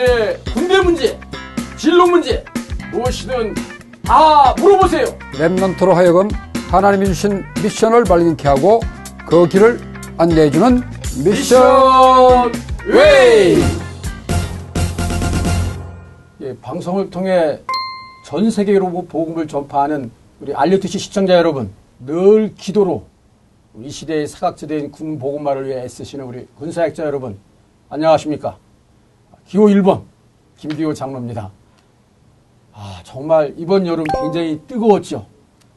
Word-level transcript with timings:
우리 0.00 0.06
remnant의 0.06 0.54
군대 0.54 0.80
문제, 0.80 1.18
진로 1.76 2.06
문제 2.06 2.42
무엇이든 2.90 3.54
다 4.02 4.54
물어보세요. 4.54 5.04
remnant로 5.34 5.92
하여금 5.92 6.28
하나님이 6.70 7.06
주신 7.06 7.44
미션을 7.62 8.04
발견케 8.04 8.48
하고 8.48 8.80
그 9.26 9.46
길을 9.46 9.78
안내해주는 10.16 10.82
미션, 11.22 11.32
Mission 11.32 12.52
Way. 12.86 13.62
예, 16.40 16.56
방송을 16.62 17.10
통해 17.10 17.60
전 18.24 18.50
세계로 18.50 18.90
복음을 19.06 19.46
전파하는 19.46 20.10
우리 20.40 20.54
RUTC 20.54 20.98
시청자 20.98 21.34
여러분, 21.34 21.70
늘 22.06 22.54
기도로 22.54 23.04
이 23.82 23.90
시대의 23.90 24.26
사각지대인 24.26 24.90
군 24.90 25.18
복음화를 25.18 25.68
위해 25.68 25.82
애쓰시는 25.84 26.24
우리 26.24 26.46
군사역자 26.58 27.04
여러분, 27.04 27.38
안녕하십니까? 27.90 28.56
기호 29.50 29.66
1번 29.66 30.04
김기호 30.58 30.94
장로입니다. 30.94 31.50
아, 32.72 33.00
정말 33.02 33.52
이번 33.56 33.84
여름 33.84 34.04
굉장히 34.04 34.60
뜨거웠죠. 34.68 35.26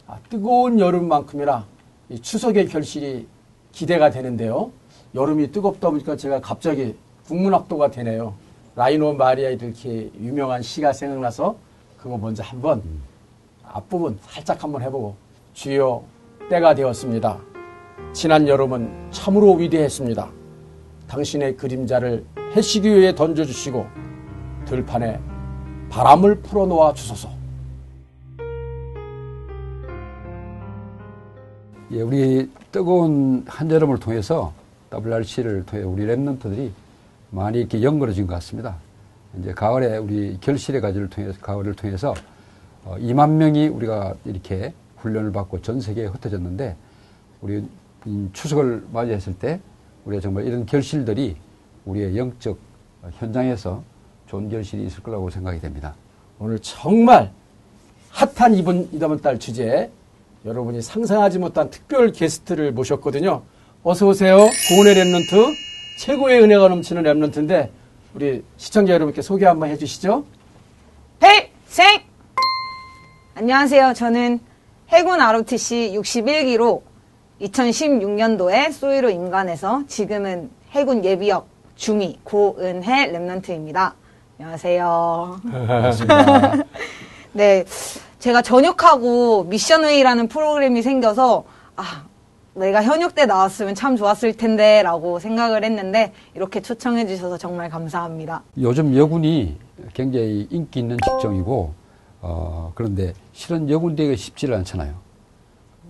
아, 0.06 0.20
뜨거운 0.30 0.80
여름만큼이나 0.80 1.66
이 2.10 2.20
추석의 2.20 2.68
결실이 2.68 3.28
기대가 3.72 4.12
되는데요. 4.12 4.72
여름이 5.16 5.52
뜨겁다 5.52 5.90
보니까 5.90 6.16
제가 6.16 6.40
갑자기 6.40 6.96
국문학도가 7.26 7.90
되네요. 7.90 8.36
라이노 8.76 9.14
마리아 9.14 9.50
이렇게 9.50 10.12
유명한 10.20 10.62
시가 10.62 10.94
생각나서 10.94 11.56
그거 11.98 12.16
먼저 12.16 12.44
한번 12.44 12.84
앞부분 13.64 14.20
살짝 14.22 14.64
한번 14.64 14.84
해보고 14.84 15.16
주여 15.56 16.04
때가 16.48 16.76
되었습니다. 16.76 17.40
지난 18.14 18.48
여름은 18.48 19.10
참으로 19.10 19.56
위대했습니다. 19.56 20.30
당신의 21.08 21.58
그림자를 21.58 22.24
해시기 22.56 22.90
위해 22.90 23.16
던져주시고 23.16 23.88
들판에 24.66 25.20
바람을 25.90 26.42
풀어놓아 26.42 26.94
주소서. 26.94 27.30
예, 31.92 32.02
우리 32.02 32.50
뜨거운 32.72 33.44
한여름을 33.48 34.00
통해서 34.00 34.54
WRC를 34.92 35.66
통해 35.66 35.84
우리 35.84 36.06
랩런트들이 36.06 36.72
많이 37.32 37.60
이렇게 37.60 37.82
연거려진 37.82 38.28
것 38.28 38.34
같습니다. 38.36 38.76
이제 39.40 39.52
가을에 39.54 39.98
우리 39.98 40.38
결실의 40.40 40.82
가지를 40.82 41.10
통해서 41.10 41.40
가을을 41.40 41.74
통해서 41.74 42.14
어, 42.86 42.96
2만 43.00 43.32
명이 43.32 43.68
우리가 43.68 44.14
이렇게 44.26 44.74
훈련을 44.98 45.32
받고 45.32 45.62
전 45.62 45.82
세계에 45.82 46.06
흩어졌는데 46.06 46.76
우리 47.42 47.64
추석을 48.34 48.86
맞이했을 48.92 49.36
때 49.38 49.60
우리가 50.06 50.22
정말 50.22 50.46
이런 50.46 50.66
결실들이 50.66 51.36
우리의 51.86 52.18
영적 52.18 52.58
현장에서 53.14 53.84
좋은 54.28 54.50
결실이 54.50 54.86
있을 54.86 55.04
거라고 55.04 55.30
생각이 55.30 55.60
됩니다. 55.60 55.96
오늘 56.40 56.60
정말 56.60 57.32
핫한 58.10 58.56
이번 58.56 58.90
이번 58.92 59.20
달 59.22 59.40
주제 59.40 59.92
여러분이 60.46 60.82
상상하지 60.82 61.40
못한 61.40 61.70
특별 61.70 62.12
게스트를 62.12 62.72
모셨거든요. 62.72 63.44
어서 63.84 64.08
오세요. 64.08 64.38
고은의 64.38 64.96
랩런트 64.96 65.54
최고의 66.00 66.42
은혜가 66.42 66.68
넘치는 66.70 67.04
랩런트인데 67.04 67.70
우리 68.14 68.44
시청자 68.58 68.94
여러분께 68.94 69.22
소개 69.22 69.46
한번 69.46 69.70
해주시죠. 69.70 70.26
필생! 71.20 72.02
안녕하세요. 73.36 73.94
저는 73.94 74.40
해군 74.90 75.20
ROTC 75.20 75.94
61기로 75.96 76.82
2016년도에 77.42 78.72
소위로 78.72 79.10
인간에서 79.10 79.84
지금은 79.88 80.50
해군 80.72 81.04
예비역 81.04 81.53
중위 81.76 82.20
고은혜 82.24 83.12
랩런트입니다. 83.12 83.94
안녕하세요. 84.40 85.40
반갑습니다. 85.44 86.64
네, 87.34 87.66
제가 88.20 88.42
전역하고 88.42 89.46
미션웨이라는 89.46 90.28
프로그램이 90.28 90.82
생겨서 90.82 91.46
아 91.76 92.06
내가 92.54 92.84
현역 92.84 93.16
때 93.16 93.26
나왔으면 93.26 93.74
참 93.74 93.96
좋았을 93.96 94.38
텐데 94.38 94.84
라고 94.84 95.20
생각을 95.20 95.64
했는데 95.64 96.14
이렇게 96.36 96.62
초청해 96.62 97.08
주셔서 97.08 97.38
정말 97.38 97.70
감사합니다. 97.70 98.44
요즘 98.60 98.96
여군이 98.96 99.58
굉장히 99.94 100.48
인기 100.52 100.80
있는 100.80 100.98
직종이고 101.04 101.74
어, 102.22 102.72
그런데 102.76 103.14
실은 103.34 103.70
여군 103.70 103.96
되기가 103.96 104.16
쉽지를 104.16 104.56
않잖아요. 104.56 104.94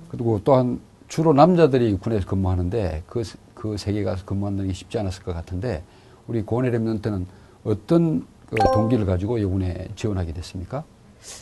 그리고 0.09 0.39
또한 0.43 0.79
주로 1.07 1.33
남자들이 1.33 1.95
군에서 1.97 2.25
근무하는데 2.25 3.03
그, 3.05 3.23
그 3.63 3.77
세계 3.77 4.03
가서 4.03 4.25
근무하는 4.25 4.67
게 4.67 4.73
쉽지 4.73 4.99
않았을 4.99 5.23
것 5.23 5.33
같은데 5.33 5.83
우리 6.27 6.41
고원의 6.41 6.71
랩런트는 6.71 7.25
어떤 7.63 8.27
그 8.49 8.57
동기를 8.57 9.05
가지고 9.05 9.41
여군에 9.41 9.87
지원하게 9.95 10.33
됐습니까? 10.33 10.83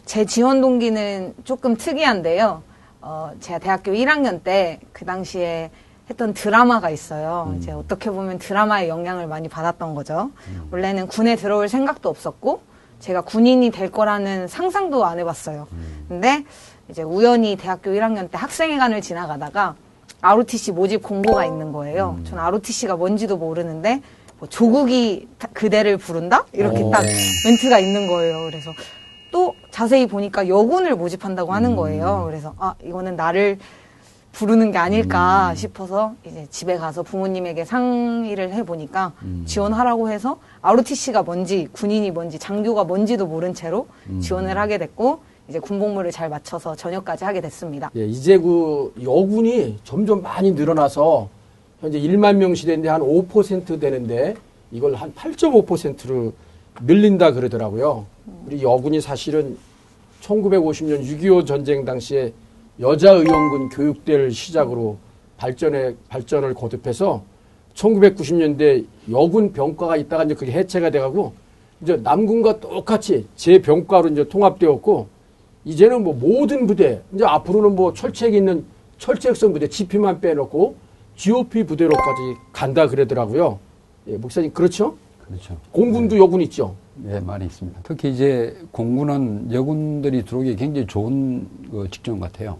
제 0.06 0.24
지원 0.26 0.62
동기는 0.62 1.34
조금 1.46 1.76
특이한데요. 1.76 2.62
어, 3.02 3.32
제가 3.40 3.58
대학교 3.58 3.92
1학년 3.94 4.44
때 4.44 4.80
그 4.94 5.04
당시에 5.04 5.72
했던 6.12 6.36
드라마가 6.36 6.92
있어요. 6.92 7.48
음. 7.50 7.58
이제 7.58 7.72
어떻게 7.72 8.12
보면 8.12 8.38
드라마의 8.38 8.88
영향을 8.88 9.26
많이 9.26 9.50
받았던 9.50 9.96
거죠. 9.96 10.30
원래는 10.70 11.08
군에 11.08 11.36
들어올 11.36 11.70
생각도 11.70 12.08
없었고, 12.10 12.62
제가 13.00 13.22
군인이 13.22 13.72
될 13.72 13.90
거라는 13.90 14.48
상상도 14.48 15.06
안 15.06 15.18
해봤어요. 15.18 15.68
근데 16.08 16.46
이제 16.88 17.02
우연히 17.02 17.56
대학교 17.56 17.90
1학년 17.90 18.30
때 18.30 18.38
학생회관을 18.38 19.02
지나가다가 19.02 19.74
ROTC 20.22 20.72
모집 20.72 21.02
공고가 21.04 21.46
있는 21.46 21.72
거예요. 21.72 22.20
전 22.26 22.40
ROTC가 22.40 22.96
뭔지도 22.96 23.38
모르는데, 23.38 24.02
뭐 24.40 24.48
조국이 24.50 25.28
다- 25.38 25.48
그대를 25.54 25.98
부른다? 25.98 26.46
이렇게 26.54 26.82
오. 26.84 26.92
딱 26.92 27.04
멘트가 27.46 27.80
있는 27.80 28.08
거예요. 28.08 28.46
그래서 28.50 28.72
또 29.32 29.56
자세히 29.72 30.08
보니까 30.08 30.48
여군을 30.48 30.96
모집한다고 30.96 31.54
하는 31.54 31.76
거예요. 31.76 32.24
그래서 32.28 32.54
아 32.58 32.76
이거는 32.84 33.16
나를 33.16 33.60
부르는 34.34 34.72
게 34.72 34.78
아닐까 34.78 35.54
싶어서 35.56 36.14
이제 36.26 36.48
집에 36.50 36.78
가서 36.78 37.04
부모님에게 37.04 37.66
상의를 37.66 38.54
해보니까 38.54 39.12
지원하라고 39.46 40.10
해서 40.10 40.40
ROTC가 40.62 41.24
뭔지 41.24 41.68
군인이 41.72 42.12
뭔지 42.12 42.40
장교가 42.40 42.84
뭔지도 42.86 43.28
모른 43.28 43.54
채로 43.54 43.88
지원을 44.22 44.58
하게 44.58 44.78
됐고 44.78 45.20
이제 45.52 45.60
군복무를 45.60 46.12
잘 46.12 46.30
맞춰서 46.30 46.74
전역까지 46.74 47.26
하게 47.26 47.42
됐습니다. 47.42 47.92
예, 47.98 48.06
이제 48.06 48.38
그 48.38 48.94
여군이 49.04 49.80
점점 49.84 50.22
많이 50.22 50.54
늘어나서 50.54 51.28
현재 51.82 52.00
1만 52.00 52.38
명 52.38 52.56
시대인데 52.56 52.88
한 52.88 53.02
5% 53.02 53.82
되는데 53.82 54.36
이걸 54.72 54.96
한 54.96 55.14
8.5%로 55.14 56.32
늘린다 56.86 57.34
그러더라고요. 57.34 58.06
우리 58.48 58.64
여군이 58.64 59.02
사실은 59.02 59.58
1950년 60.22 61.04
6.25 61.04 61.46
전쟁 61.46 61.84
당시에 61.84 62.32
여자 62.80 63.12
의원군 63.12 63.68
교육대를 63.70 64.32
시작으로 64.32 64.96
발전에 65.36 65.96
발전을 66.08 66.54
거듭해서 66.54 67.24
1990년대 67.74 68.86
여군 69.12 69.52
병과가 69.52 69.98
있다가 69.98 70.24
이제 70.24 70.34
그게 70.34 70.54
해체가 70.54 70.92
돼가고 70.92 71.34
이제 71.82 71.98
남군과 71.98 72.62
똑같이 72.62 73.28
재병과로 73.36 74.10
이제 74.10 74.24
통합되었고 74.30 75.21
이제는 75.66 76.04
뭐 76.04 76.14
모든 76.14 76.66
부대 76.68 77.02
이제 77.14 77.24
앞으로는 77.26 77.76
뭐 77.76 77.94
철책 77.94 78.34
있는 78.34 78.66
철책성 78.98 79.54
부대 79.54 79.68
GP만 79.68 80.22
빼놓고 80.22 80.76
GOP 81.16 81.66
부대로까지 81.66 82.22
간다 82.52 82.88
그러더라고요. 82.88 83.60
예, 84.08 84.18
목사님 84.18 84.54
그렇죠? 84.54 84.96
그렇죠. 85.28 85.58
공군도 85.72 86.18
여군 86.18 86.42
있죠. 86.42 86.76
네, 86.96 87.20
많이 87.20 87.46
있습니다. 87.46 87.80
특히 87.84 88.12
이제 88.12 88.58
공군은 88.72 89.52
여군들이 89.52 90.24
들어오기 90.26 90.56
굉장히 90.56 90.88
좋은 90.88 91.48
그 91.70 91.88
직종 91.90 92.20
같아요. 92.20 92.58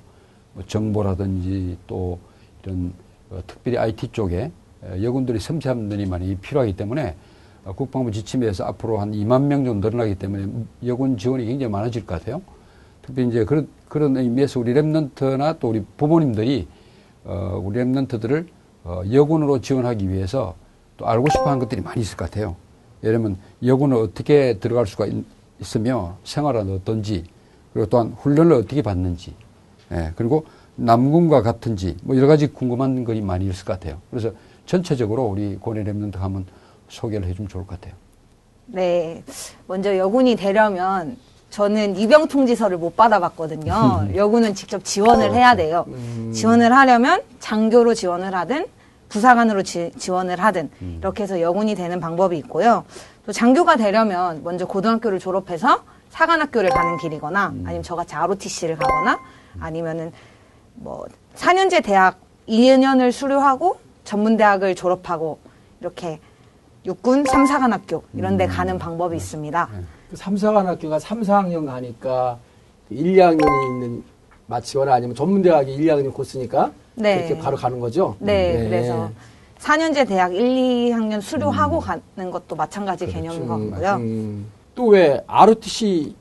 뭐 0.54 0.64
정보라든지 0.68 1.78
또 1.88 2.20
이런 2.64 2.94
어, 3.30 3.40
특별히 3.48 3.78
IT 3.78 4.10
쪽에 4.12 4.52
에, 4.84 5.04
여군들이 5.04 5.40
섬세한 5.40 5.78
분들이 5.78 6.06
많이 6.06 6.36
필요하기 6.36 6.76
때문에 6.76 7.16
어, 7.66 7.74
국방부 7.74 8.12
지침에서 8.12 8.66
앞으로 8.66 9.00
한 9.00 9.12
2만 9.12 9.44
명 9.44 9.66
정도 9.66 9.90
늘어나기 9.90 10.16
때문에 10.16 10.48
여군 10.86 11.18
지원이 11.18 11.46
굉장히 11.46 11.72
많아질 11.72 12.06
것 12.06 12.20
같아요. 12.20 12.42
특히 13.12 13.28
이제 13.28 13.46
그런, 13.46 13.68
그런 13.90 14.16
의미에서 14.16 14.60
우리 14.60 14.74
랩런트나 14.74 15.60
또 15.60 15.70
우리 15.70 15.84
부모님들이 15.98 16.68
어, 17.26 17.62
우리 17.64 17.80
랩런트들을 17.80 18.48
어, 18.84 19.02
여군으로 19.12 19.62
지원하기 19.62 20.10
위해서 20.10 20.56
또 20.98 21.08
알고 21.08 21.28
싶어 21.30 21.46
하는 21.48 21.60
것들이 21.60 21.82
많이 21.82 22.02
있을 22.02 22.18
것 22.18 22.30
같아요. 22.30 22.56
예를 23.04 23.18
들면 23.20 23.38
여군을 23.64 23.98
어떻게 23.98 24.58
들어갈 24.60 24.88
수가 24.88 25.08
있, 25.08 25.24
있으며 25.60 26.18
생활은 26.24 26.72
어떤지 26.74 27.26
그리고 27.74 27.90
또한 27.90 28.16
훈련을 28.18 28.54
어떻게 28.54 28.82
받는지 28.82 29.34
예, 29.92 30.14
그리고 30.16 30.46
남군과 30.76 31.42
같은지 31.42 31.98
뭐 32.04 32.16
여러 32.16 32.28
가지 32.28 32.48
궁금한 32.48 33.04
것이 33.04 33.22
많이 33.22 33.46
있을 33.48 33.66
것 33.66 33.74
같아요. 33.74 34.00
그래서 34.10 34.32
전체적으로 34.66 35.26
우리 35.26 35.58
고뇌 35.58 35.84
랩런트 35.84 36.18
한번 36.18 36.46
소개를 36.88 37.28
해주면 37.28 37.50
좋을 37.50 37.66
것 37.66 37.80
같아요. 37.80 37.94
네. 38.68 39.24
먼저 39.68 39.98
여군이 39.98 40.36
되려면 40.36 41.18
저는 41.56 41.98
입영 41.98 42.28
통지서를 42.28 42.78
못 42.78 42.96
받아봤거든요. 42.96 44.08
여군은 44.16 44.56
직접 44.56 44.84
지원을 44.84 45.34
해야 45.34 45.56
돼요. 45.56 45.86
지원을 46.34 46.74
하려면 46.76 47.22
장교로 47.40 47.94
지원을 47.94 48.34
하든 48.34 48.66
부사관으로 49.10 49.62
지, 49.64 49.92
원을 50.10 50.40
하든 50.40 50.70
이렇게 51.00 51.24
해서 51.24 51.42
여군이 51.42 51.76
되는 51.76 52.00
방법이 52.00 52.38
있고요. 52.40 52.86
또 53.26 53.34
장교가 53.34 53.76
되려면 53.76 54.42
먼저 54.44 54.66
고등학교를 54.66 55.20
졸업해서 55.20 55.84
사관학교를 56.10 56.70
가는 56.70 56.98
길이거나 56.98 57.48
아니면 57.66 57.84
저같이 57.84 58.16
ROTC를 58.16 58.78
가거나 58.78 59.20
아니면은 59.60 60.14
뭐 60.76 61.06
4년제 61.36 61.84
대학 61.84 62.20
2년을 62.48 63.12
수료하고 63.12 63.78
전문대학을 64.06 64.76
졸업하고 64.76 65.40
이렇게 65.82 66.20
육군 66.86 67.26
3, 67.26 67.46
4관학교 67.46 68.02
이런 68.14 68.38
데 68.38 68.48
가는 68.48 68.80
방법이 68.80 69.16
있습니다. 69.18 69.70
그 70.12 70.18
3, 70.18 70.36
4관 70.36 70.66
학교가 70.66 71.00
3, 71.00 71.22
4학년 71.22 71.66
가니까 71.66 72.38
1, 72.90 73.16
2학년이 73.16 73.68
있는 73.70 74.04
마치거나 74.48 74.94
아니면 74.94 75.16
전문대학이 75.16 75.74
1, 75.74 75.86
2학년 75.86 76.14
코스니까 76.14 76.74
네. 76.96 77.24
그렇게 77.24 77.42
바로 77.42 77.56
가는 77.56 77.80
거죠. 77.80 78.18
네, 78.20 78.66
그래서 78.68 79.10
4년제 79.60 80.10
대학 80.10 80.36
1, 80.36 80.42
2학년 80.42 81.22
수료하고 81.22 81.80
가는 81.80 82.30
것도 82.30 82.58
마찬가지 82.58 83.08
개념인 83.08 83.48
것 83.48 83.58
같고요. 83.58 83.96
음, 83.96 84.48
또왜 84.76 85.24
ROTC 85.26 86.14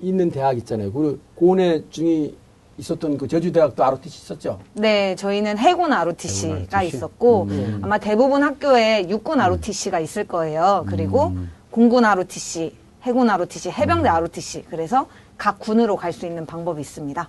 있는 0.00 0.30
대학 0.30 0.56
있잖아요. 0.58 0.92
그 0.92 1.20
고은혜 1.34 1.82
중이 1.90 2.36
있었던 2.78 3.18
그 3.18 3.26
제주대학도 3.26 3.82
ROTC 3.82 4.22
있었죠. 4.22 4.60
네, 4.74 5.16
저희는 5.16 5.58
해군 5.58 5.92
ROTC가 5.92 6.54
해군 6.54 6.68
ROTC? 6.72 6.96
있었고 6.96 7.48
음. 7.50 7.80
아마 7.82 7.98
대부분 7.98 8.44
학교에 8.44 9.08
육군 9.08 9.40
ROTC가 9.40 9.98
있을 9.98 10.28
거예요. 10.28 10.84
그리고 10.88 11.28
음. 11.28 11.50
공군 11.72 12.04
ROTC, 12.04 12.81
해군 13.02 13.28
ROTC, 13.28 13.70
해병대 13.70 14.08
ROTC. 14.08 14.64
그래서 14.70 15.06
각 15.36 15.58
군으로 15.58 15.96
갈 15.96 16.12
수 16.12 16.24
있는 16.26 16.46
방법이 16.46 16.80
있습니다. 16.80 17.28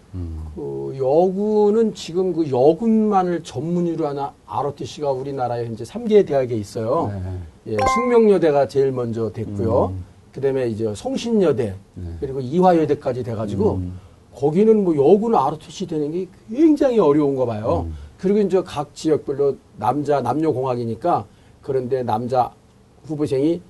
그 0.56 0.94
여군은 0.98 1.96
지금 1.96 2.32
그 2.34 2.50
여군만을 2.52 3.44
전문으로 3.44 4.08
하는 4.08 4.24
ROTC가 4.46 5.12
우리나라에 5.12 5.66
현재 5.66 5.84
3개 5.84 6.26
대학에 6.28 6.56
있어요. 6.56 7.12
네. 7.66 7.74
예, 7.74 7.78
숙명여대가 7.96 8.68
제일 8.68 8.92
먼저 8.92 9.32
됐고요. 9.32 9.86
음. 9.88 10.04
그다음에 10.32 10.68
이제 10.68 10.94
성신여대 10.94 11.76
네. 11.96 12.18
그리고 12.20 12.40
이화여대까지 12.40 13.24
돼가지고 13.24 13.76
음. 13.76 14.00
거기는 14.36 14.84
뭐 14.84 14.96
여군 14.96 15.34
ROTC 15.36 15.88
되는 15.88 16.12
게 16.12 16.28
굉장히 16.50 17.00
어려운가 17.00 17.46
봐요. 17.46 17.86
음. 17.88 17.96
그리고 18.20 18.40
이제 18.40 18.62
각 18.64 18.94
지역별로 18.94 19.58
남자 19.78 20.22
남녀 20.22 20.52
공학이니까 20.52 21.26
그런데 21.62 22.04
남자 22.04 22.52
후보생이 23.06 23.62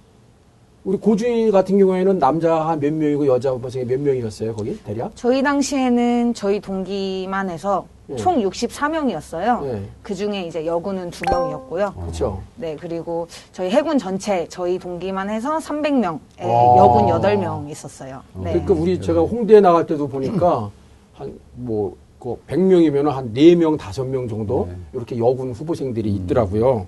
우리 0.85 0.97
고주희 0.97 1.51
같은 1.51 1.77
경우에는 1.80 2.19
남자 2.19 2.56
한 2.68 2.80
몇 2.80 2.94
명이고 2.94 3.25
여자 3.27 3.51
후보생이 3.51 3.85
몇 3.85 4.00
명이었어요 4.01 4.53
거기 4.53 4.77
대략? 4.83 5.12
저희 5.15 5.41
당시에는 5.41 6.33
저희 6.33 6.59
동기만 6.59 7.50
해서 7.50 7.85
네. 8.07 8.18
총 8.18 8.41
64명이었어요. 8.44 9.63
네. 9.63 9.81
그 10.01 10.13
중에 10.13 10.45
이제 10.45 10.65
여군은 10.65 11.09
2명이었고요. 11.09 11.95
그렇죠. 11.95 12.41
네, 12.57 12.75
그리고 12.77 13.27
저희 13.53 13.69
해군 13.69 13.97
전체 13.97 14.45
저희 14.50 14.77
동기만 14.77 15.30
해서 15.30 15.57
300명에 15.59 16.19
와. 16.41 16.77
여군 16.77 17.06
8명 17.06 17.69
있었어요. 17.71 18.21
네. 18.35 18.51
그러니까 18.51 18.74
우리 18.74 19.00
제가 19.00 19.21
홍대 19.21 19.62
나갈 19.62 19.85
때도 19.85 20.09
보니까 20.09 20.69
한뭐 21.15 21.95
그 22.19 22.35
100명이면 22.47 23.06
한 23.06 23.33
4명, 23.33 23.77
5명 23.77 24.30
정도 24.30 24.68
네. 24.69 24.75
이렇게 24.91 25.18
여군 25.18 25.53
후보생들이 25.53 26.09
있더라고요. 26.13 26.85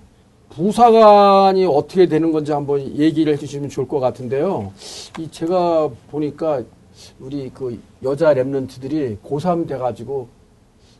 부사관이 0.50 1.66
어떻게 1.66 2.06
되는 2.06 2.32
건지 2.32 2.52
한번 2.52 2.80
얘기를 2.96 3.32
해주시면 3.34 3.68
좋을 3.68 3.88
것 3.88 4.00
같은데요. 4.00 4.72
이 5.18 5.30
제가 5.30 5.90
보니까 6.10 6.62
우리 7.20 7.50
그 7.52 7.78
여자 8.02 8.34
랩런트들이 8.34 9.18
고3 9.18 9.68
돼가지고 9.68 10.28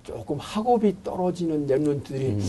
조금 0.03 0.37
학업이 0.39 0.97
떨어지는 1.03 1.67
랩런트들이 1.67 2.23
음. 2.23 2.41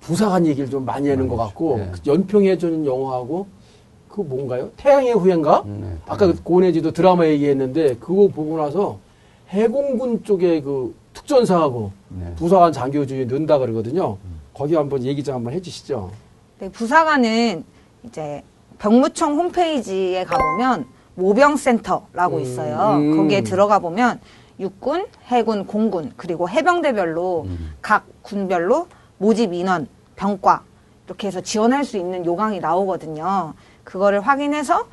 부사관 0.00 0.46
얘기를 0.46 0.68
좀 0.68 0.84
많이 0.84 1.08
하는 1.08 1.28
것 1.28 1.36
같고 1.36 1.78
네. 1.78 1.90
그 1.92 2.00
연평해주는 2.06 2.84
영화하고 2.84 3.46
그 4.08 4.20
뭔가요? 4.20 4.70
태양의 4.76 5.14
후예인가? 5.14 5.62
음, 5.62 5.80
네. 5.80 5.96
아까 6.06 6.26
그 6.26 6.42
고은혜지도 6.42 6.92
드라마 6.92 7.26
얘기했는데 7.26 7.96
그거 7.96 8.28
보고 8.28 8.58
나서 8.58 8.98
해공군 9.48 10.24
쪽에 10.24 10.60
그 10.60 10.94
특전사하고 11.14 11.92
네. 12.08 12.34
부사관 12.34 12.72
장교주의 12.72 13.26
는다 13.26 13.58
그러거든요. 13.58 14.18
거기 14.52 14.74
한번 14.74 15.04
얘기 15.04 15.22
좀 15.22 15.36
한번 15.36 15.54
해주시죠. 15.54 16.10
네, 16.62 16.68
부사관은 16.68 17.64
이제 18.04 18.44
병무청 18.78 19.34
홈페이지에 19.34 20.22
가보면 20.22 20.86
모병센터라고 21.16 22.36
음, 22.36 22.40
있어요. 22.40 22.98
음. 22.98 23.16
거기에 23.16 23.40
들어가 23.42 23.80
보면 23.80 24.20
육군, 24.60 25.06
해군, 25.24 25.66
공군 25.66 26.12
그리고 26.16 26.48
해병대별로 26.48 27.46
음. 27.46 27.74
각 27.82 28.06
군별로 28.22 28.86
모집 29.18 29.52
인원, 29.52 29.88
병과 30.14 30.62
이렇게 31.06 31.26
해서 31.26 31.40
지원할 31.40 31.84
수 31.84 31.96
있는 31.96 32.24
요강이 32.24 32.60
나오거든요. 32.60 33.54
그거를 33.82 34.20
확인해서 34.20 34.86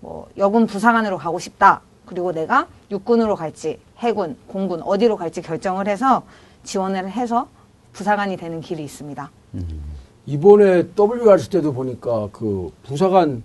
뭐 0.00 0.28
여군 0.38 0.66
부사관으로 0.66 1.18
가고 1.18 1.38
싶다. 1.38 1.82
그리고 2.04 2.32
내가 2.32 2.66
육군으로 2.90 3.36
갈지 3.36 3.78
해군, 3.98 4.36
공군 4.48 4.82
어디로 4.82 5.16
갈지 5.16 5.40
결정을 5.40 5.86
해서 5.86 6.24
지원을 6.64 7.12
해서 7.12 7.46
부사관이 7.92 8.36
되는 8.36 8.60
길이 8.60 8.82
있습니다. 8.82 9.30
이번에 10.26 10.84
WRC 10.98 11.50
때도 11.50 11.72
보니까 11.72 12.28
그 12.32 12.70
부사관 12.84 13.42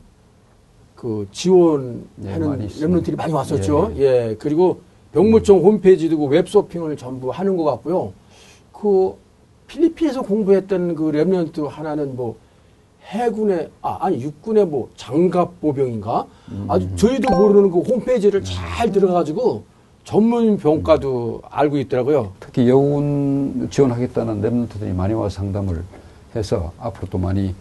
그 0.96 1.28
지원하는 1.32 2.60
네, 2.60 2.66
있어요. 2.66 2.90
remnant들이 2.90 3.16
많이 3.16 3.34
왔었죠. 3.34 3.94
예, 3.98 4.02
예. 4.02 4.36
그리고 4.40 4.82
병무청 5.14 5.60
홈페이지도 5.60 6.18
그 6.18 6.26
웹서핑을 6.26 6.98
전부 6.98 7.30
하는 7.30 7.56
것 7.56 7.64
같고요. 7.64 8.14
그 8.72 9.14
필리핀에서 9.68 10.22
공부했던 10.22 10.96
그 10.96 11.12
remnant 11.12 11.68
하나는 11.68 12.16
뭐 12.16 12.36
해군의 13.06 13.70
아 13.82 13.98
아니 14.02 14.22
육군의 14.22 14.66
뭐 14.68 14.90
장갑 14.96 15.62
보병인가 15.62 16.28
아주 16.68 16.96
저희도 16.96 17.36
모르는 17.36 17.72
그 17.72 17.80
홈페이지를 17.80 18.44
잘 18.44 18.92
들어가지고 18.92 19.64
전문 20.04 20.58
병과도 20.58 21.42
알고 21.50 21.78
있더라고요. 21.80 22.32
특히 22.40 22.70
여군 22.70 23.68
지원하겠다는 23.72 24.42
랩런트들이 24.42 24.94
많이 24.94 25.14
와서 25.14 25.36
상담을 25.36 25.84
해서 26.38 26.74
앞으로 26.80 27.08
또 27.10 27.18
많이 27.18 27.54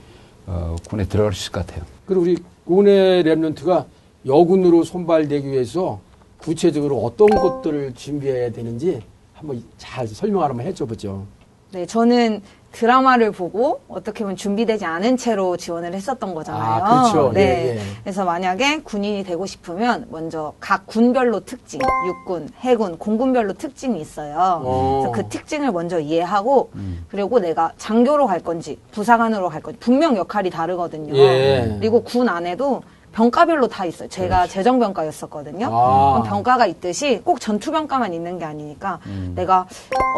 어, 0.46 0.76
군에 0.88 1.04
들어갈 1.04 1.32
수 1.32 1.42
있을 1.42 1.52
것 1.52 1.66
같아요. 1.66 1.84
그리고 2.06 2.22
우리 2.22 2.36
고은혜 2.64 3.22
랩런트가 3.24 3.86
여군으로 4.26 4.84
손발되기 4.84 5.48
위해서 5.48 6.00
구체적으로 6.38 6.98
어떤 6.98 7.28
것들을 7.28 7.94
준비해야 7.94 8.50
되는지 8.52 9.02
한번 9.34 9.62
잘 9.78 10.06
설명 10.06 10.42
하나만 10.42 10.66
해줘 10.66 10.86
보죠. 10.86 11.26
네, 11.72 11.84
저는 11.86 12.42
드라마를 12.76 13.32
보고 13.32 13.80
어떻게 13.88 14.22
보면 14.22 14.36
준비되지 14.36 14.84
않은 14.84 15.16
채로 15.16 15.56
지원을 15.56 15.94
했었던 15.94 16.34
거잖아요. 16.34 16.84
아, 16.84 17.10
그렇죠. 17.10 17.32
네. 17.32 17.40
예, 17.40 17.76
예. 17.76 17.80
그래서 18.02 18.26
만약에 18.26 18.82
군인이 18.82 19.24
되고 19.24 19.46
싶으면 19.46 20.06
먼저 20.10 20.52
각 20.60 20.86
군별로 20.86 21.40
특징, 21.40 21.80
육군, 22.06 22.50
해군, 22.60 22.98
공군별로 22.98 23.54
특징이 23.54 23.98
있어요. 23.98 24.60
어. 24.62 25.00
그래서 25.00 25.12
그 25.12 25.28
특징을 25.30 25.72
먼저 25.72 25.98
이해하고 25.98 26.70
음. 26.74 27.06
그리고 27.08 27.38
내가 27.38 27.72
장교로 27.78 28.26
갈 28.26 28.40
건지 28.40 28.78
부사관으로 28.92 29.48
갈 29.48 29.62
건지 29.62 29.80
분명 29.80 30.14
역할이 30.18 30.50
다르거든요. 30.50 31.16
예. 31.16 31.76
그리고 31.80 32.02
군 32.02 32.28
안에도 32.28 32.82
병과별로 33.16 33.66
다 33.68 33.86
있어요. 33.86 34.10
제가 34.10 34.46
재정병과였었거든요. 34.46 35.68
아. 35.72 36.12
그럼 36.20 36.28
병과가 36.28 36.66
있듯이 36.66 37.22
꼭 37.24 37.40
전투병과만 37.40 38.12
있는 38.12 38.38
게 38.38 38.44
아니니까 38.44 39.00
음. 39.06 39.32
내가 39.34 39.66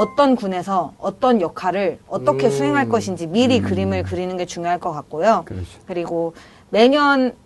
어떤 0.00 0.34
군에서 0.34 0.94
어떤 0.98 1.40
역할을 1.40 2.00
어떻게 2.08 2.48
음. 2.48 2.50
수행할 2.50 2.88
것인지 2.88 3.28
미리 3.28 3.60
그림을 3.60 4.02
그리는 4.02 4.36
게 4.36 4.46
중요할 4.46 4.80
것 4.80 4.90
같고요. 4.90 5.42
그렇죠. 5.44 5.66
그리고 5.86 6.34
매년 6.70 7.36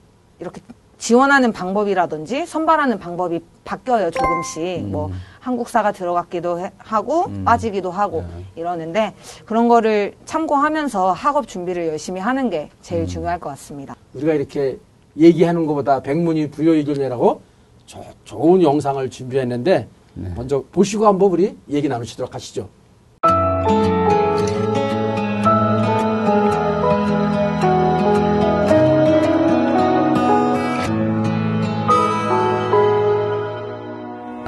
이렇게 0.41 0.63
지원하는 0.97 1.53
방법이라든지 1.53 2.47
선발하는 2.47 2.99
방법이 2.99 3.41
바뀌어요 3.65 4.11
조금씩 4.11 4.89
뭐 4.89 5.11
한국사가 5.41 5.93
들어갔기도 5.93 6.61
해- 6.61 6.73
하고 6.79 7.27
음. 7.27 7.45
빠지기도 7.45 7.91
하고 7.91 8.23
네. 8.23 8.47
이러는데 8.55 9.15
그런 9.45 9.69
거를 9.69 10.15
참고하면서 10.25 11.13
학업 11.13 11.47
준비를 11.47 11.89
열심히 11.89 12.23
하는 12.23 12.49
게 12.49 12.71
음. 12.73 12.79
제일 12.81 13.07
중요할 13.07 13.39
것 13.39 13.51
같습니다. 13.51 13.97
우리가 14.15 14.33
이렇게 14.33 14.79
얘기하는 15.17 15.67
것보다 15.67 16.01
백문이 16.03 16.51
부여이견이라고 16.51 17.41
조- 17.87 18.05
좋은 18.25 18.63
영상을 18.63 19.09
준비했는데 19.11 19.89
네. 20.15 20.33
먼저 20.37 20.63
보시고 20.73 21.07
한번 21.07 21.31
우리 21.31 21.57
얘기 21.71 21.89
나누시도록 21.89 22.35
하시죠. 22.35 22.69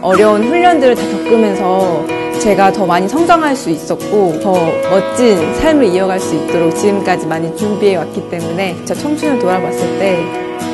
어려운 0.02 0.44
훈련들을 0.44 0.94
다 0.94 1.02
겪으면서 1.02 2.04
제가 2.40 2.72
더 2.72 2.84
많이 2.84 3.08
성장할 3.08 3.56
수 3.56 3.70
있었고 3.70 4.38
더 4.40 4.52
멋진 4.90 5.54
삶을 5.54 5.86
이어갈 5.86 6.20
수 6.20 6.34
있도록 6.34 6.74
지금까지 6.74 7.26
많이 7.26 7.54
준비해 7.56 7.96
왔기 7.96 8.28
때문에 8.28 8.76
저 8.84 8.92
청춘을 8.94 9.38
돌아봤을 9.38 9.98
때 9.98 10.18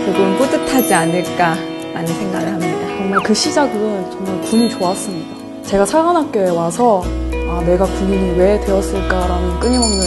조금 0.04 0.36
뿌듯하지 0.38 0.94
않을까라는 0.94 2.06
생각을 2.06 2.48
합니다. 2.48 2.78
정말 2.96 3.20
그 3.22 3.34
시작은 3.34 4.10
정말 4.10 4.40
군이 4.42 4.70
좋았습니다. 4.70 5.36
제가 5.62 5.84
사관학교에 5.84 6.50
와서 6.50 7.02
아, 7.48 7.62
내가 7.66 7.84
군인이 7.84 8.38
왜 8.38 8.60
되었을까라는 8.60 9.60
끊임없는 9.60 10.00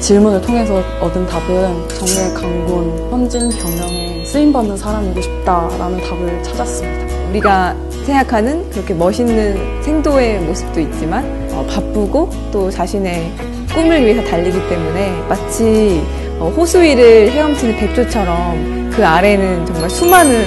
질문을 0.00 0.40
통해서 0.40 0.82
얻은 1.00 1.26
답은 1.26 1.88
정례 1.88 2.32
강군 2.34 3.10
현진 3.10 3.48
병명에 3.50 4.24
쓰임받는 4.24 4.76
사람이고 4.76 5.20
싶다라는 5.20 6.00
답을 6.02 6.42
찾았습니다. 6.42 7.28
우리가 7.30 7.76
생각하는 8.04 8.68
그렇게 8.70 8.94
멋있는 8.94 9.82
생도의 9.82 10.40
모습도 10.40 10.80
있지만 10.80 11.24
어, 11.52 11.66
바쁘고 11.68 12.30
또 12.52 12.70
자신의 12.70 13.32
꿈을 13.74 14.04
위해서 14.04 14.22
달리기 14.28 14.58
때문에 14.68 15.10
마치 15.28 16.02
어, 16.02 16.25
호수 16.38 16.80
위를 16.80 17.30
헤엄치는 17.30 17.76
백조처럼 17.76 18.90
그 18.90 19.04
아래는 19.04 19.66
정말 19.66 19.90
수많은 19.90 20.44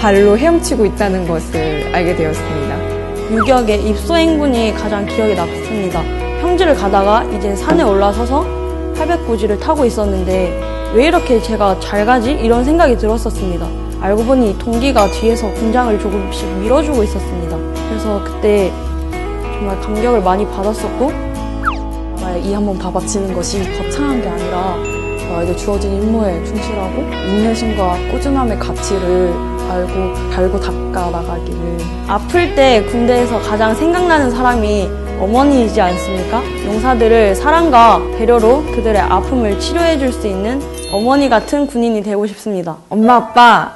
발로 0.00 0.36
헤엄치고 0.36 0.84
있다는 0.86 1.26
것을 1.26 1.90
알게 1.92 2.14
되었습니다. 2.16 2.78
유격의 3.30 3.88
입소 3.88 4.16
행군이 4.16 4.74
가장 4.74 5.06
기억에 5.06 5.34
남습니다. 5.34 6.02
평지를 6.40 6.74
가다가 6.74 7.24
이제 7.24 7.54
산에 7.54 7.82
올라서서 7.82 8.44
800고지를 8.94 9.60
타고 9.60 9.84
있었는데 9.84 10.92
왜 10.94 11.06
이렇게 11.06 11.40
제가 11.40 11.78
잘 11.80 12.04
가지? 12.06 12.32
이런 12.32 12.64
생각이 12.64 12.96
들었었습니다. 12.96 13.66
알고 14.00 14.24
보니 14.24 14.58
동기가 14.58 15.08
뒤에서 15.10 15.52
군장을 15.54 15.98
조금씩 15.98 16.48
밀어주고 16.60 17.02
있었습니다. 17.02 17.56
그래서 17.88 18.22
그때 18.24 18.72
정말 19.42 19.78
감격을 19.80 20.20
많이 20.22 20.46
받았었고 20.46 21.28
이 22.44 22.52
한번다 22.52 22.90
바치는 22.90 23.34
것이 23.34 23.58
거창한 23.72 24.22
게 24.22 24.28
아니라 24.28 24.76
나에게 25.28 25.54
주어진 25.56 25.92
임무에 26.02 26.44
충실하고 26.44 27.02
인내심과 27.02 27.96
꾸준함의 28.10 28.58
가치를 28.58 29.32
알고 29.70 30.30
달고 30.30 30.60
닦아 30.60 31.10
나가기를 31.10 31.78
아플 32.08 32.54
때 32.54 32.82
군대에서 32.90 33.38
가장 33.40 33.74
생각나는 33.74 34.30
사람이 34.30 34.88
어머니이지 35.20 35.80
않습니까? 35.80 36.42
용사들을 36.64 37.34
사랑과 37.34 38.00
배려로 38.16 38.62
그들의 38.66 38.98
아픔을 39.00 39.58
치료해 39.60 39.98
줄 39.98 40.12
수 40.12 40.26
있는 40.26 40.60
어머니 40.92 41.28
같은 41.28 41.66
군인이 41.66 42.02
되고 42.02 42.26
싶습니다. 42.26 42.76
엄마 42.88 43.16
아빠 43.16 43.72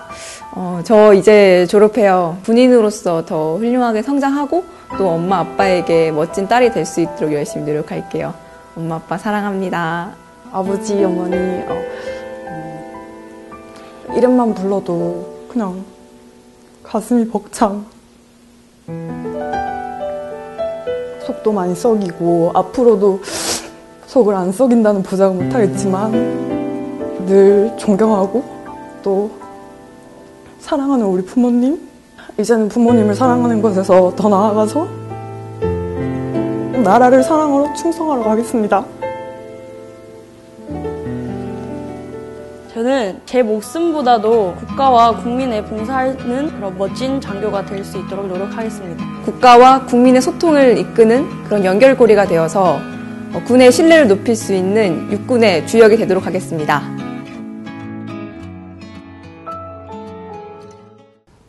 어, 0.54 0.80
저 0.84 1.12
이제 1.14 1.66
졸업해요. 1.68 2.38
군인으로서 2.44 3.24
더 3.26 3.56
훌륭하게 3.56 4.02
성장하고 4.02 4.64
또 4.98 5.10
엄마 5.10 5.40
아빠에게 5.40 6.10
멋진 6.12 6.46
딸이 6.48 6.72
될 6.72 6.86
수 6.86 7.00
있도록 7.00 7.32
열심히 7.34 7.64
노력할게요. 7.66 8.32
엄마 8.76 8.96
아빠 8.96 9.18
사랑합니다. 9.18 10.21
아버지 10.52 11.02
어머니 11.02 11.34
어, 11.34 11.82
음, 12.46 14.14
이름만 14.14 14.52
불러도 14.54 15.46
그냥 15.48 15.82
가슴이 16.82 17.26
벅참. 17.28 17.86
속도 21.24 21.52
많이 21.52 21.74
썩이고 21.74 22.50
앞으로도 22.54 23.20
속을 24.06 24.34
안 24.34 24.52
썩인다는 24.52 25.02
보장은 25.02 25.44
못하겠지만 25.44 26.12
늘 27.24 27.72
존경하고 27.78 28.44
또 29.02 29.30
사랑하는 30.58 31.06
우리 31.06 31.24
부모님 31.24 31.88
이제는 32.38 32.68
부모님을 32.68 33.14
사랑하는 33.14 33.62
것에서 33.62 34.14
더 34.16 34.28
나아가서 34.28 34.86
나라를 36.84 37.22
사랑하러 37.22 37.72
충성하러 37.72 38.22
가겠습니다. 38.24 38.84
저는 42.72 43.20
제 43.26 43.42
목숨보다도 43.42 44.54
국가와 44.54 45.16
국민에 45.18 45.62
봉사하는 45.62 46.48
그런 46.56 46.78
멋진 46.78 47.20
장교가 47.20 47.66
될 47.66 47.84
수 47.84 47.98
있도록 47.98 48.26
노력하겠습니다. 48.28 49.04
국가와 49.24 49.84
국민의 49.86 50.22
소통을 50.22 50.78
이끄는 50.78 51.28
그런 51.44 51.64
연결고리가 51.64 52.26
되어서 52.26 52.78
어, 53.34 53.42
군의 53.46 53.70
신뢰를 53.72 54.08
높일 54.08 54.36
수 54.36 54.54
있는 54.54 55.10
육군의 55.12 55.66
주역이 55.66 55.96
되도록 55.96 56.24
하겠습니다. 56.26 56.82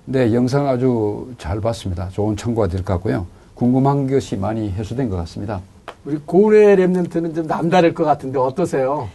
네, 0.05 0.33
영상 0.33 0.67
아주 0.67 1.31
잘 1.37 1.61
봤습니다. 1.61 2.09
좋은 2.09 2.35
참고가 2.35 2.67
될 2.67 2.83
것 2.83 2.93
같고요. 2.95 3.25
궁금한 3.55 4.07
것이 4.07 4.35
많이 4.35 4.69
해소된 4.71 5.09
것 5.09 5.15
같습니다. 5.17 5.61
우리 6.03 6.17
고래 6.25 6.75
랩런트는 6.75 7.33
좀 7.35 7.47
남다를 7.47 7.93
것 7.93 8.03
같은데 8.03 8.37
어떠세요? 8.39 9.07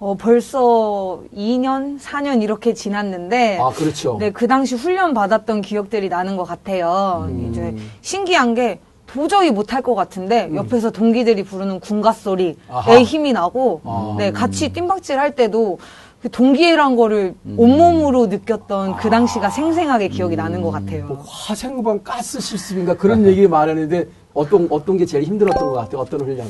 어, 0.00 0.14
벌써 0.14 1.20
2년, 1.36 2.00
4년 2.00 2.42
이렇게 2.42 2.72
지났는데 2.72 3.58
아, 3.60 3.68
그렇죠. 3.68 4.16
네, 4.18 4.30
그 4.30 4.48
당시 4.48 4.74
훈련 4.74 5.12
받았던 5.12 5.60
기억들이 5.60 6.08
나는 6.08 6.38
것 6.38 6.44
같아요. 6.44 7.28
이제 7.50 7.76
신기한 8.00 8.54
게 8.54 8.80
도저히 9.06 9.50
못할 9.50 9.82
것 9.82 9.94
같은데 9.94 10.50
옆에서 10.54 10.90
동기들이 10.90 11.42
부르는 11.42 11.80
군가 11.80 12.12
소리에. 12.12 12.54
힘이 13.04 13.34
나고 13.34 13.82
아. 13.84 14.14
네, 14.16 14.32
같이 14.32 14.72
뜀박질 14.72 15.18
할 15.18 15.34
때도 15.34 15.78
그 16.22 16.30
동기애란 16.30 16.96
거를 16.96 17.34
온몸으로 17.58 18.26
느꼈던 18.26 18.96
그 18.96 19.10
당시가 19.10 19.50
생생하게 19.50 20.08
기억이 20.08 20.34
나는 20.34 20.62
것 20.62 20.70
같아요. 20.70 21.06
뭐 21.06 21.22
화생방 21.26 22.00
가스 22.02 22.40
실습인가 22.40 22.94
그런 22.94 23.26
얘기 23.26 23.46
많았는데 23.46 24.06
어떤 24.32 24.66
어떤 24.70 24.96
게 24.96 25.04
제일 25.04 25.24
힘들었던 25.24 25.62
것 25.68 25.72
같아요? 25.74 26.00
어떤 26.00 26.20
훈련? 26.20 26.46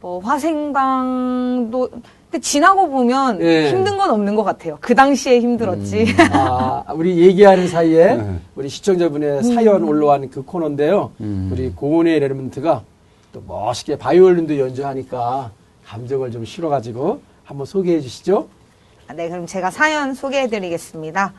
뭐 0.00 0.20
화생방도 0.20 1.88
근데 2.30 2.42
지나고 2.42 2.90
보면 2.90 3.40
예. 3.40 3.70
힘든 3.70 3.96
건 3.96 4.10
없는 4.10 4.34
것 4.34 4.44
같아요. 4.44 4.76
그 4.80 4.94
당시에 4.94 5.40
힘들었지. 5.40 6.14
아, 6.30 6.84
우리 6.94 7.18
얘기하는 7.18 7.68
사이에 7.68 8.16
네. 8.16 8.38
우리 8.54 8.68
시청자분의 8.68 9.42
사연 9.44 9.82
올라온 9.82 10.28
그 10.28 10.42
코너인데요. 10.42 11.12
음. 11.20 11.48
우리 11.50 11.70
고은의 11.70 12.20
레르먼트가 12.20 12.82
또 13.32 13.42
멋있게 13.46 13.96
바이올린도 13.96 14.58
연주하니까 14.58 15.52
감정을 15.86 16.30
좀 16.30 16.44
실어가지고 16.44 17.22
한번 17.44 17.64
소개해 17.64 18.00
주시죠. 18.00 18.48
네, 19.14 19.30
그럼 19.30 19.46
제가 19.46 19.70
사연 19.70 20.12
소개해 20.12 20.48
드리겠습니다. 20.48 21.32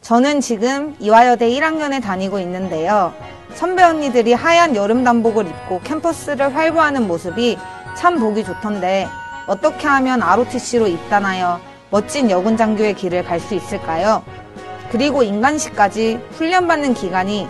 저는 0.00 0.40
지금 0.40 0.96
이화여대 0.98 1.48
1학년에 1.48 2.02
다니고 2.02 2.40
있는데요. 2.40 3.12
선배 3.54 3.84
언니들이 3.84 4.32
하얀 4.32 4.74
여름 4.74 5.04
단복을 5.04 5.46
입고 5.46 5.80
캠퍼스를 5.84 6.54
활보하는 6.54 7.06
모습이 7.06 7.56
참 7.96 8.18
보기 8.18 8.44
좋던데 8.44 9.06
어떻게 9.48 9.88
하면 9.88 10.22
ROTC로 10.22 10.86
입단하여 10.86 11.58
멋진 11.90 12.30
여군 12.30 12.56
장교의 12.56 12.94
길을 12.94 13.24
갈 13.24 13.40
수 13.40 13.54
있을까요? 13.54 14.22
그리고 14.92 15.22
인간시까지 15.22 16.20
훈련받는 16.32 16.94
기간이 16.94 17.48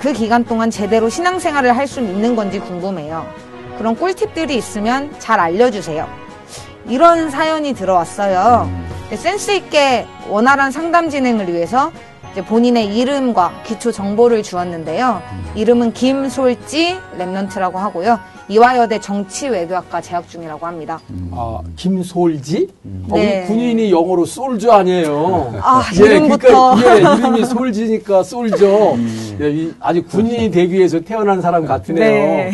그 0.00 0.12
기간 0.12 0.44
동안 0.44 0.70
제대로 0.70 1.08
신앙생활을 1.08 1.76
할 1.76 1.86
수 1.86 2.00
있는 2.00 2.34
건지 2.36 2.58
궁금해요. 2.58 3.26
그런 3.78 3.96
꿀팁들이 3.96 4.54
있으면 4.56 5.14
잘 5.18 5.38
알려주세요. 5.40 6.06
이런 6.86 7.30
사연이 7.30 7.72
들어왔어요. 7.74 8.68
네, 9.10 9.16
센스 9.16 9.52
있게 9.52 10.06
원활한 10.28 10.70
상담 10.70 11.10
진행을 11.10 11.52
위해서 11.52 11.92
본인의 12.46 12.96
이름과 12.96 13.62
기초 13.64 13.90
정보를 13.92 14.42
주었는데요. 14.42 15.22
이름은 15.54 15.92
김솔지 15.92 16.98
랩런트라고 17.18 17.74
하고요. 17.74 18.18
이화여대 18.54 18.98
정치외교학과 19.00 20.00
재학 20.00 20.28
중이라고 20.28 20.66
합니다. 20.66 21.00
아, 21.30 21.60
김솔지? 21.76 22.68
어, 23.08 23.14
네. 23.16 23.42
우리 23.42 23.46
군인이 23.46 23.92
영어로 23.92 24.24
솔저 24.24 24.72
아니에요. 24.72 25.54
아, 25.62 25.82
예, 26.00 26.04
이름부터. 26.04 26.74
그러니까, 26.74 26.96
예, 26.96 27.18
이름이 27.18 27.44
솔지니까 27.44 28.24
솔저. 28.24 28.96
예, 29.40 29.50
이- 29.52 29.72
아주 29.78 30.02
군인이 30.04 30.50
되기 30.50 30.74
위해서 30.74 30.98
태어난 30.98 31.40
사람 31.40 31.64
같으네요. 31.64 32.02
네. 32.02 32.50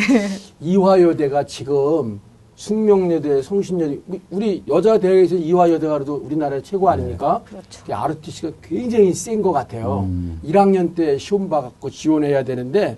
이화여대가 0.61 1.45
지금 1.47 2.21
숙명여대, 2.57 3.41
성신여대, 3.41 3.99
우리 4.31 4.63
여자 4.69 4.99
대학에서 4.99 5.35
이화여대가 5.37 5.95
그래도 5.95 6.17
우리나라 6.17 6.61
최고 6.61 6.91
아닙니까? 6.91 7.41
그렇죠. 7.47 7.83
ROTC가 7.91 8.51
굉장히 8.63 9.15
센 9.15 9.41
것 9.41 9.53
같아요. 9.53 10.07
1학년 10.47 10.95
때 10.95 11.17
시험 11.17 11.49
봐갖고 11.49 11.89
지원해야 11.89 12.45
되는데 12.45 12.97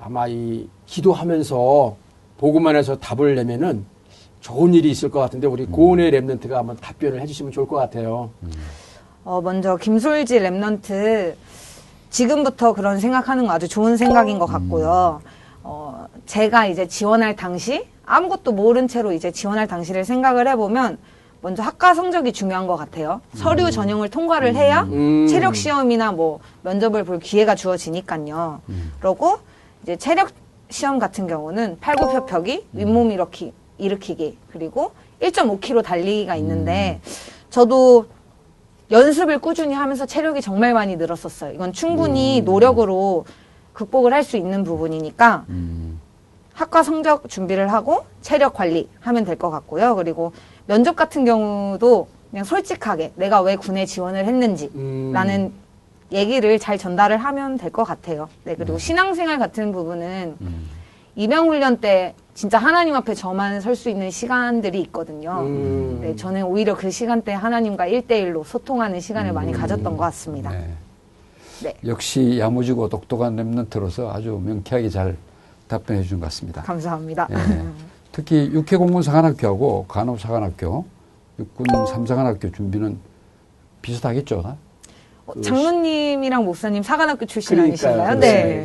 아마 0.00 0.26
이 0.28 0.68
기도하면서 0.86 1.96
보고만 2.38 2.76
해서 2.76 2.96
답을 2.98 3.34
내면은 3.34 3.84
좋은 4.40 4.74
일이 4.74 4.90
있을 4.90 5.10
것 5.10 5.20
같은데 5.20 5.46
우리 5.46 5.64
고은의 5.64 6.10
remnant가 6.12 6.52
한번 6.52 6.76
답변을 6.76 7.20
해주시면 7.22 7.52
좋을 7.52 7.66
것 7.66 7.76
같아요. 7.76 8.30
어, 9.24 9.40
먼저 9.40 9.76
김솔지 9.76 10.38
remnant 10.40 11.34
지금부터 12.10 12.74
그런 12.74 13.00
생각하는 13.00 13.46
거 13.46 13.52
아주 13.52 13.68
좋은 13.68 13.96
생각인 13.96 14.38
것 14.38 14.46
같고요. 14.46 15.22
어, 15.62 16.06
제가 16.26 16.66
이제 16.66 16.86
지원할 16.86 17.36
당시 17.36 17.86
아무것도 18.04 18.52
모른 18.52 18.86
채로 18.86 19.12
이제 19.12 19.30
지원할 19.30 19.66
당시를 19.66 20.04
생각을 20.04 20.46
해보면 20.48 20.98
먼저 21.40 21.62
학과 21.62 21.94
성적이 21.94 22.32
중요한 22.32 22.66
것 22.66 22.76
같아요. 22.76 23.20
서류 23.34 23.70
전형을 23.70 24.10
통과를 24.10 24.54
해야 24.54 24.82
음. 24.82 25.26
체력 25.26 25.56
시험이나 25.56 26.12
뭐 26.12 26.40
면접을 26.62 27.04
볼 27.04 27.18
기회가 27.18 27.54
주어지니까요. 27.54 28.60
그러고 28.98 29.38
이제 29.82 29.96
체력 29.96 30.30
시험 30.74 30.98
같은 30.98 31.28
경우는 31.28 31.78
팔굽혀펴기, 31.80 32.66
윗몸 32.72 33.12
일으키, 33.12 33.52
일으키기, 33.78 34.36
그리고 34.50 34.90
1.5km 35.22 35.84
달리기가 35.84 36.34
있는데 36.34 37.00
저도 37.48 38.06
연습을 38.90 39.38
꾸준히 39.38 39.72
하면서 39.72 40.04
체력이 40.04 40.40
정말 40.40 40.74
많이 40.74 40.96
늘었었어요. 40.96 41.52
이건 41.52 41.72
충분히 41.72 42.40
노력으로 42.42 43.24
극복을 43.72 44.12
할 44.12 44.24
수 44.24 44.36
있는 44.36 44.64
부분이니까 44.64 45.44
학과 46.54 46.82
성적 46.82 47.28
준비를 47.28 47.72
하고 47.72 48.04
체력 48.20 48.54
관리 48.54 48.88
하면 49.00 49.24
될 49.24 49.36
것 49.36 49.50
같고요. 49.50 49.94
그리고 49.94 50.32
면접 50.66 50.96
같은 50.96 51.24
경우도 51.24 52.08
그냥 52.32 52.44
솔직하게 52.44 53.12
내가 53.14 53.40
왜 53.42 53.54
군에 53.54 53.86
지원을 53.86 54.24
했는지라는 54.24 55.40
음. 55.40 55.64
얘기를 56.12 56.58
잘 56.60 56.78
전달을 56.78 57.16
하면 57.16 57.56
될 57.58 57.72
것 57.72 57.82
같아요. 57.82 58.28
네, 58.44 58.54
그리고 58.54 58.78
신앙생활 58.78 59.38
같은 59.38 59.72
부분은 59.72 60.36
입양훈련 61.16 61.78
때 61.80 62.14
진짜 62.34 62.58
하나님 62.58 62.94
앞에 62.96 63.14
저만 63.14 63.60
설 63.60 63.76
수 63.76 63.88
있는 63.88 64.10
시간들이 64.10 64.80
있거든요. 64.82 65.40
음. 65.42 65.98
네, 66.00 66.16
저는 66.16 66.44
오히려 66.44 66.76
그 66.76 66.90
시간대 66.90 67.32
하나님과 67.32 67.86
일대일로 67.86 68.42
소통하는 68.44 69.00
시간을 69.00 69.32
많이 69.32 69.52
가졌던 69.52 69.96
것 69.96 69.98
같습니다. 70.04 70.50
네. 70.50 70.68
네. 71.62 71.74
역시 71.86 72.38
야무지고 72.40 72.88
똑똑한 72.88 73.36
랩런트로서 73.36 74.12
아주 74.12 74.40
명쾌하게 74.44 74.88
잘 74.88 75.16
답변해 75.68 76.02
준것 76.02 76.28
같습니다. 76.28 76.62
감사합니다. 76.62 77.28
예. 77.30 77.36
특히 78.12 78.50
육해공군 78.52 79.02
사관학교하고 79.02 79.86
간호사관학교, 79.86 80.84
육군 81.38 81.66
삼사관학교 81.86 82.50
준비는 82.50 82.98
비슷하겠죠? 83.82 84.56
어, 85.26 85.40
장로님이랑 85.40 86.44
목사님 86.44 86.82
사관학교 86.82 87.24
출신 87.26 87.58
아니신가요? 87.58 88.18
그러니까요. 88.18 88.20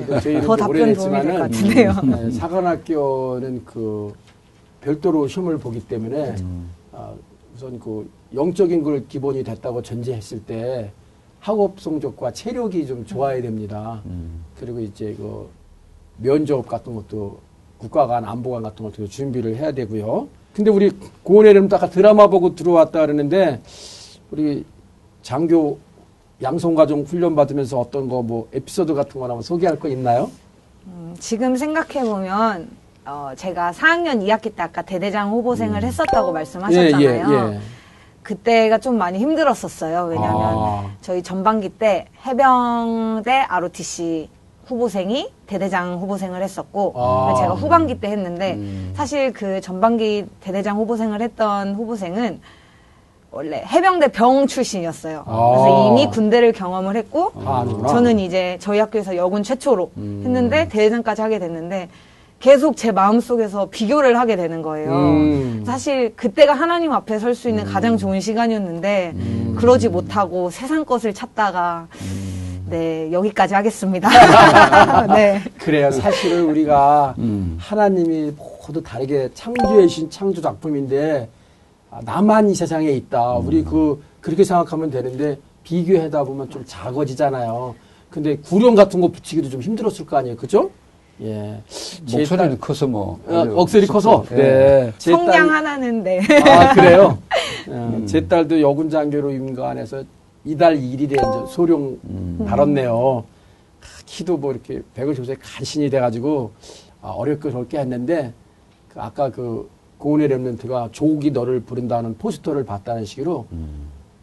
네. 0.10 0.20
저희는 0.22 0.42
더 0.42 0.56
답변 0.56 0.94
도움이 0.94 1.22
될 1.22 1.32
것 1.32 1.40
같은데요. 1.40 1.94
네, 2.04 2.32
사관학교는 2.32 3.66
그 3.66 4.14
별도로 4.82 5.28
시험을 5.28 5.58
보기 5.58 5.80
때문에 5.88 6.36
아, 6.92 7.14
우선 7.56 7.80
그 7.80 8.10
영적인 8.34 8.84
걸 8.84 9.08
기본이 9.08 9.44
됐다고 9.44 9.82
전제했을 9.82 10.44
때 10.44 10.92
학업 11.40 11.80
성적과 11.80 12.32
체력이 12.34 12.86
좀 12.88 13.06
좋아야 13.06 13.42
됩니다. 13.42 14.02
그리고 14.60 14.80
이제 14.82 15.14
그 15.18 15.50
면접 16.18 16.68
같은 16.68 16.94
것도 16.96 17.40
국가간 17.78 18.26
안보관 18.26 18.64
같은 18.64 18.84
것도 18.86 19.08
준비를 19.08 19.56
해야 19.56 19.72
되고요. 19.72 20.28
근데 20.54 20.70
우리 20.70 20.92
고은혜는 21.24 21.70
아까 21.72 21.90
드라마 21.90 22.28
보고 22.28 22.54
들어왔다 22.56 23.00
그러는데 23.00 23.62
우리 24.32 24.66
장교 25.22 25.78
양성과정 26.42 27.02
훈련 27.04 27.36
받으면서 27.36 27.80
어떤 27.80 28.08
거 28.08 28.22
뭐 28.22 28.48
에피소드 28.54 28.94
같은 28.94 29.20
거나 29.20 29.34
뭐 29.34 29.42
소개할 29.42 29.80
거 29.80 29.88
있나요? 29.90 30.30
음, 30.88 31.16
지금 31.20 31.56
생각해 31.56 32.04
보면, 32.06 32.70
어, 33.06 33.32
제가 33.36 33.72
4학년 33.72 34.22
2학기 34.24 34.56
때 34.56 34.64
아까 34.64 34.82
대대장 34.82 35.32
후보생을 35.32 35.84
했었다고 35.84 36.32
말씀하셨잖아요. 36.32 37.02
예, 37.02 37.54
예. 37.56 37.60
그때가 38.24 38.78
좀 38.80 38.98
많이 38.98 39.18
힘들었었어요. 39.20 40.06
왜냐하면 40.06 40.42
아. 40.58 40.92
저희 41.02 41.24
전반기 41.24 41.70
때 41.70 42.06
해병대 42.26 43.32
ROTC 43.50 44.30
후보생이 44.68 45.32
대대장 45.48 45.96
후보생을 46.00 46.44
했었고 46.44 46.94
아. 46.96 47.34
제가 47.40 47.54
후반기 47.56 48.00
때 48.00 48.10
했는데 48.10 48.54
음. 48.54 48.94
사실 48.96 49.34
그 49.34 49.60
전반기 49.62 50.28
대대장 50.42 50.78
후보생을 50.78 51.22
했던 51.22 51.74
후보생은 51.74 52.40
원래 53.32 53.64
해병대 53.66 54.08
병 54.12 54.48
출신이었어요. 54.48 55.24
아. 55.28 55.50
그래서 55.56 55.90
이미 55.92 56.08
군대를 56.10 56.52
경험을 56.52 56.96
했고 56.96 57.32
다 57.44 57.60
아는구나. 57.60 57.88
저는 57.90 58.20
이제 58.20 58.58
저희 58.60 58.80
학교에서 58.80 59.16
여군 59.16 59.44
최초로 59.44 59.92
음. 59.98 60.22
했는데 60.26 60.68
대대장까지 60.70 61.22
하게 61.22 61.38
됐는데 61.40 61.90
계속 62.40 62.76
제 62.78 62.92
마음속에서 62.92 63.68
비교를 63.70 64.18
하게 64.18 64.36
되는 64.36 64.62
거예요. 64.62 64.92
음. 64.92 65.64
사실 65.66 66.16
그때가 66.16 66.54
하나님 66.54 66.92
앞에 66.94 67.20
설 67.20 67.36
수 67.36 67.50
있는 67.50 67.66
가장 67.66 67.98
좋은 67.98 68.20
시간이었는데 68.20 69.14
그러지 69.58 69.90
못하고 69.90 70.50
세상 70.50 70.86
것을 70.86 71.14
찾다가 71.14 71.88
네 72.68 73.12
여기까지 73.12 73.54
하겠습니다. 73.56 74.10
네. 75.14 75.42
그래요. 75.60 75.92
사실은 75.92 76.46
우리가 76.46 77.14
음. 77.20 77.58
하나님이 77.60 78.32
모두 78.68 78.82
다르게 78.82 79.30
창조해 79.34 79.82
주신 79.88 80.10
창조 80.10 80.42
작품인데 80.42 81.28
아, 81.28 81.39
나만 82.04 82.50
이 82.50 82.56
세상에 82.56 82.90
있다. 82.92 83.34
우리 83.34 83.64
그 83.64 84.02
그렇게 84.22 84.44
생각하면 84.44 84.90
되는데 84.92 85.38
비교하다 85.64 86.24
보면 86.24 86.50
좀 86.50 86.64
작아지잖아요. 86.66 87.76
근데 88.10 88.38
구령 88.38 88.76
같은 88.76 89.02
거 89.02 89.08
붙이기도 89.10 89.50
좀 89.50 89.62
힘들었을 89.62 90.06
거 90.06 90.18
아니에요. 90.18 90.36
그죠? 90.36 90.70
예. 91.22 91.62
제 91.68 92.20
목소리는 92.20 92.50
딸- 92.52 92.60
커서 92.60 92.88
뭐. 92.88 93.20
어, 93.28 93.46
억소리 93.56 93.86
커서. 93.88 94.24
예. 94.32 94.36
네. 94.36 94.94
제 94.98 95.12
딸- 95.12 95.26
성량 95.26 95.50
하나는 95.50 96.04
네. 96.04 96.20
아, 96.46 96.74
그래요? 96.74 97.18
어, 97.68 98.02
제 98.08 98.26
딸도 98.26 98.62
여군 98.62 98.90
장교로 98.90 99.32
임관해서 99.32 100.04
이달 100.46 100.76
1일에 100.78 101.12
이제 101.12 101.18
소령 101.54 101.98
달았네요. 102.48 103.24
아, 103.82 103.86
키도 104.06 104.38
뭐 104.38 104.52
이렇게 104.54 104.82
150세 104.96 105.38
간신히 105.42 105.90
돼가지고 105.90 106.52
아, 107.02 107.10
어렵게 107.10 107.52
저렇게 107.52 107.80
했는데 107.80 108.34
그 108.88 109.02
아까 109.02 109.30
그 109.30 109.70
고은의 110.00 110.30
랩런트가 110.30 110.92
조국이 110.92 111.30
너를 111.32 111.60
부른다는 111.60 112.18
포스터를 112.18 112.66
봤다는 112.66 113.06
식으로 113.06 113.46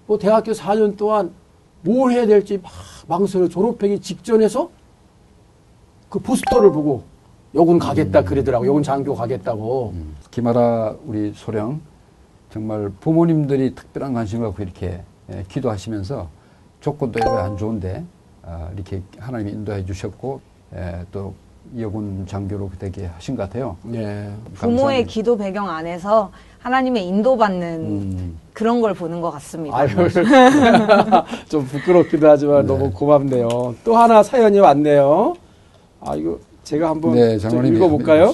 뭐 0.07 0.19
대학교 0.19 0.53
4년 0.53 0.97
동안 0.97 1.31
뭘 1.83 2.11
해야 2.13 2.27
될지 2.27 2.59
막 2.59 2.73
망설여 3.07 3.49
졸업하기 3.49 4.01
직전에서 4.01 4.69
그 6.09 6.19
포스터를 6.19 6.73
보고 6.73 7.05
여군 7.55 7.79
가겠다 7.79 8.23
그러더라고. 8.23 8.67
여군 8.67 8.83
장교 8.83 9.15
가겠다고. 9.15 9.95
김아라 10.31 10.97
우리 11.07 11.33
소령 11.35 11.81
정말 12.51 12.91
부모님들이 13.01 13.75
특별한 13.75 14.15
관심을 14.15 14.49
갖고 14.49 14.63
이렇게 14.63 15.03
예, 15.33 15.45
기도하시면서 15.49 16.29
조건도 16.81 17.21
안 17.29 17.57
좋은데 17.57 18.05
아, 18.43 18.71
이렇게 18.75 19.03
하나님이 19.19 19.53
인도해 19.53 19.85
주셨고 19.85 20.41
예, 20.75 21.05
또 21.13 21.35
여군 21.79 22.25
장교로 22.27 22.71
되게 22.79 23.07
하신 23.07 23.37
것 23.37 23.43
같아요. 23.45 23.77
네. 23.83 24.31
부모의 24.55 24.77
감사합니다. 24.79 25.09
기도 25.11 25.37
배경 25.37 25.69
안에서 25.69 26.31
하나님의 26.59 27.07
인도받는 27.07 27.81
음, 27.81 28.39
그런 28.53 28.81
걸 28.81 28.95
보는 28.95 29.21
것 29.21 29.31
같습니다. 29.33 29.77
아유, 29.77 29.89
좀 31.49 31.65
부끄럽기도 31.67 32.29
하지만 32.29 32.67
너무 32.67 32.91
고맙네요. 32.91 33.75
또 33.85 33.97
하나 33.97 34.23
사연이 34.23 34.59
왔네요. 34.59 35.35
아, 36.01 36.15
이거 36.17 36.39
제가 36.65 36.91
한번 36.91 37.15
네, 37.15 37.37
읽어볼까요? 37.37 38.33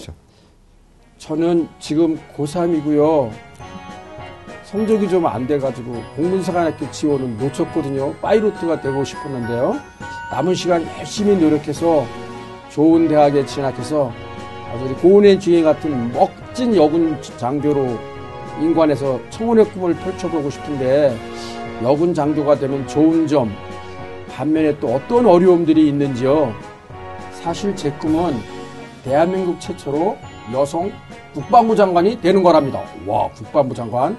저는 1.19 1.69
지금 1.79 2.19
고3이고요. 2.37 3.31
성적이 4.65 5.09
좀 5.09 5.27
안 5.27 5.47
돼가지고 5.47 5.93
공군사관학교 6.17 6.91
지원은 6.91 7.37
놓쳤거든요. 7.37 8.15
파이로트가 8.23 8.81
되고 8.81 9.05
싶었는데요. 9.05 9.77
남은 10.31 10.55
시간 10.55 10.87
열심히 10.99 11.37
노력해서 11.37 12.07
좋은 12.73 13.07
대학에 13.07 13.45
진학해서 13.45 14.11
아주 14.73 14.85
우리 14.87 14.95
고은의 14.95 15.39
주인 15.39 15.63
같은 15.63 16.11
멋진 16.13 16.75
여군 16.75 17.21
장교로 17.37 17.99
인관해서 18.61 19.21
청혼의 19.29 19.67
꿈을 19.67 19.95
펼쳐보고 19.95 20.49
싶은데 20.49 21.15
여군 21.83 22.15
장교가 22.15 22.59
되면 22.59 22.87
좋은 22.87 23.27
점 23.27 23.51
반면에 24.31 24.79
또 24.79 24.95
어떤 24.95 25.27
어려움들이 25.27 25.87
있는지요. 25.89 26.53
사실 27.33 27.77
제 27.77 27.91
꿈은 27.93 28.35
대한민국 29.05 29.61
최초로 29.61 30.17
여성 30.55 30.91
국방부 31.35 31.77
장관이 31.77 32.21
되는 32.23 32.43
거랍니다. 32.43 32.83
와, 33.07 33.29
국방부 33.33 33.75
장관. 33.75 34.17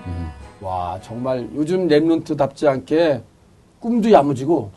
와, 0.61 0.99
정말 1.01 1.49
요즘 1.55 1.87
랩런트답지 1.87 2.67
않게 2.67 3.23
꿈도 3.79 4.11
야무지고 4.11 4.69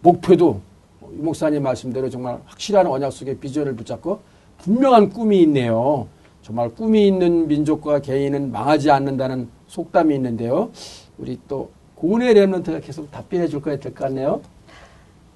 목표도 0.00 0.60
이 0.60 0.71
목사님 1.16 1.62
말씀대로 1.62 2.08
정말 2.10 2.38
확실한 2.46 2.86
언약 2.86 3.12
속에 3.12 3.38
비전을 3.38 3.74
붙잡고 3.76 4.20
분명한 4.58 5.10
꿈이 5.10 5.42
있네요. 5.42 6.06
정말 6.42 6.68
꿈이 6.70 7.06
있는 7.06 7.46
민족과 7.48 8.00
개인은 8.00 8.50
망하지 8.50 8.90
않는다는 8.90 9.48
속담이 9.68 10.14
있는데요. 10.14 10.70
우리 11.18 11.38
또 11.48 11.70
고은의 11.96 12.34
랩런트가 12.34 12.82
계속 12.84 13.10
답변해 13.10 13.46
줄 13.46 13.60
거야 13.62 13.78
될 13.78 13.94
것 13.94 14.04
같네요. 14.04 14.40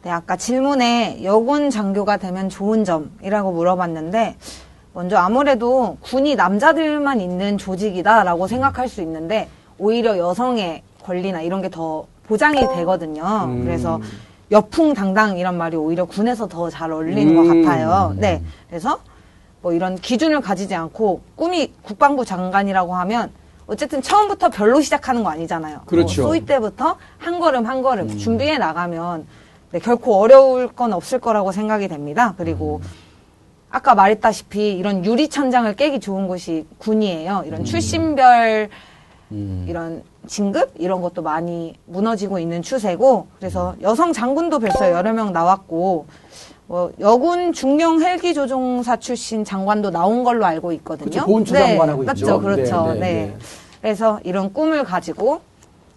네, 0.03 0.11
아까 0.11 0.37
질문에 0.37 1.21
여군 1.25 1.71
장교가 1.71 2.17
되면 2.17 2.49
좋은 2.49 2.85
점이라고 2.85 3.53
물어봤는데, 3.53 4.37
먼저 4.95 5.17
아무래도 5.17 5.97
군이 6.01 6.37
남자들만 6.37 7.21
있는 7.21 7.59
조직이다라고 7.59 8.47
생각할 8.47 8.89
수 8.89 9.03
있는데, 9.03 9.49
오히려 9.79 10.17
여성의 10.17 10.83
권리나 11.03 11.43
이런 11.43 11.61
게 11.63 11.69
더 11.69 12.07
보장이 12.25 12.59
되거든요. 12.77 13.23
음. 13.47 13.65
그래서 13.65 14.01
여풍당당 14.51 15.39
이런 15.39 15.57
말이 15.59 15.77
오히려 15.77 16.05
군에서 16.05 16.47
더 16.49 16.71
잘 16.71 16.93
어울리는 16.93 17.37
음. 17.37 17.37
것 17.37 17.67
같아요. 17.69 18.15
네. 18.17 18.43
그래서 18.69 19.01
뭐 19.63 19.73
이런 19.73 19.97
기준을 19.97 20.41
가지지 20.41 20.75
않고 20.75 21.23
꿈이 21.35 21.73
국방부 21.83 22.25
장관이라고 22.25 22.95
하면 22.95 23.31
어쨌든 23.67 24.01
처음부터 24.01 24.51
별로 24.51 24.81
시작하는 24.81 25.25
거 25.25 25.31
아니잖아요. 25.31 25.81
그렇죠. 25.87 26.23
뭐 26.23 26.31
소위 26.31 26.47
때부터 26.47 26.97
한 27.19 27.41
걸음 27.41 27.67
한 27.67 27.83
걸음 27.83 28.17
준비해 28.17 28.59
나가면 28.59 29.27
네, 29.73 29.81
결코 29.81 30.21
어려울 30.21 30.69
건 30.69 30.93
없을 30.93 31.19
거라고 31.19 31.51
생각이 31.51 31.89
됩니다. 31.89 32.35
그리고 32.37 32.81
아까 33.69 33.97
말했다시피 33.97 34.75
이런 34.79 35.05
유리천장을 35.05 35.75
깨기 35.75 35.99
좋은 35.99 36.29
곳이 36.29 36.67
군이에요. 36.79 37.43
이런 37.47 37.65
출신별 37.65 38.69
이런 39.31 40.05
진급 40.27 40.73
이런 40.79 41.01
것도 41.01 41.23
많이 41.23 41.75
무너지고 41.87 42.39
있는 42.39 42.63
추세고 42.63 43.27
그래서 43.39 43.75
여성 43.83 44.13
장군도 44.13 44.59
벌써 44.59 44.91
여러 44.91 45.13
명 45.13 45.33
나왔고 45.33 46.07
뭐 46.67 46.93
여군 46.99 47.53
중령 47.53 48.03
헬기 48.03 48.35
조종사 48.35 48.97
출신 48.97 49.45
장관도 49.45 49.91
나온 49.91 50.25
걸로 50.25 50.45
알고 50.45 50.73
있거든요. 50.73 51.11
그렇죠. 51.11 51.27
보훈처 51.27 51.55
장관하고 51.55 52.05
네, 52.05 52.13
있죠. 52.13 52.27
맞죠. 52.27 52.41
그렇죠. 52.41 52.87
네, 52.87 52.95
네, 52.95 53.01
네, 53.01 53.13
네. 53.27 53.37
그래서 53.81 54.21
이런 54.25 54.53
꿈을 54.53 54.83
가지고 54.83 55.41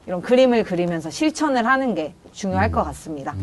이런 0.06 0.22
그림을 0.22 0.63
그리면서 0.63 1.10
실천을 1.10 1.65
하는 1.65 1.96
게 1.96 2.13
중요할 2.32 2.70
음. 2.70 2.72
것 2.72 2.84
같습니다. 2.84 3.36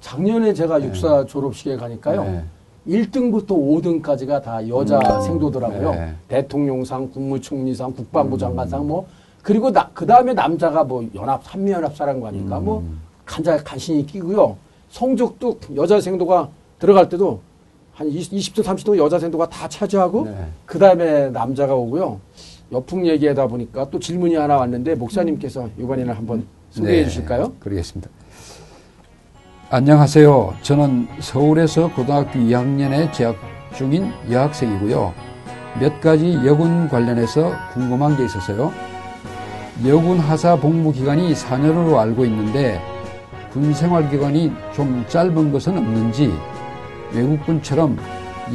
작년에 0.00 0.52
제가 0.54 0.82
육사 0.82 1.24
졸업식에 1.26 1.76
가니까요. 1.76 2.24
네. 2.24 2.44
1등부터 2.88 3.48
5등까지가 3.48 4.42
다 4.42 4.68
여자 4.68 4.98
생도더라고요. 5.20 5.92
네. 5.92 6.14
대통령상, 6.26 7.10
국무총리상, 7.10 7.92
국방부 7.92 8.36
장관상 8.36 8.88
뭐 8.88 9.06
그리고 9.42 9.70
나, 9.70 9.90
그 9.92 10.06
다음에 10.06 10.32
남자가 10.32 10.84
뭐 10.84 11.06
연합 11.14 11.44
삼미연합 11.44 11.96
사령관인가 11.96 12.60
뭐 12.60 12.84
간자 13.26 13.56
간신히 13.62 14.06
끼고요. 14.06 14.56
성적도 14.90 15.58
여자 15.74 16.00
생도가 16.00 16.48
들어갈 16.78 17.08
때도 17.08 17.40
한 17.94 18.08
20, 18.08 18.32
20등, 18.32 18.62
30등 18.62 18.96
여자 18.98 19.18
생도가 19.18 19.48
다 19.48 19.68
차지하고 19.68 20.24
네. 20.24 20.46
그 20.64 20.78
다음에 20.78 21.28
남자가 21.30 21.74
오고요. 21.74 22.20
여풍 22.70 23.06
얘기하다 23.06 23.48
보니까 23.48 23.90
또 23.90 23.98
질문이 23.98 24.34
하나 24.34 24.56
왔는데 24.56 24.94
목사님께서 24.94 25.68
이번에는 25.78 26.14
한번 26.14 26.46
소개해 26.70 27.02
네, 27.02 27.04
주실까요? 27.04 27.52
그러겠습니다. 27.60 28.08
안녕하세요. 29.70 30.54
저는 30.62 31.08
서울에서 31.20 31.92
고등학교 31.94 32.38
2학년에 32.38 33.12
재학 33.12 33.36
중인 33.74 34.10
여학생이고요. 34.30 35.12
몇 35.80 36.00
가지 36.00 36.34
여군 36.46 36.88
관련해서 36.88 37.52
궁금한 37.72 38.16
게 38.16 38.24
있어서요. 38.24 38.91
여군 39.86 40.18
하사 40.18 40.54
복무 40.54 40.92
기간이 40.92 41.32
4년으로 41.32 41.96
알고 41.96 42.24
있는데 42.26 42.80
군 43.52 43.74
생활 43.74 44.08
기간이 44.10 44.52
좀 44.74 45.04
짧은 45.08 45.50
것은 45.50 45.76
없는지 45.76 46.30
외국군처럼 47.12 47.98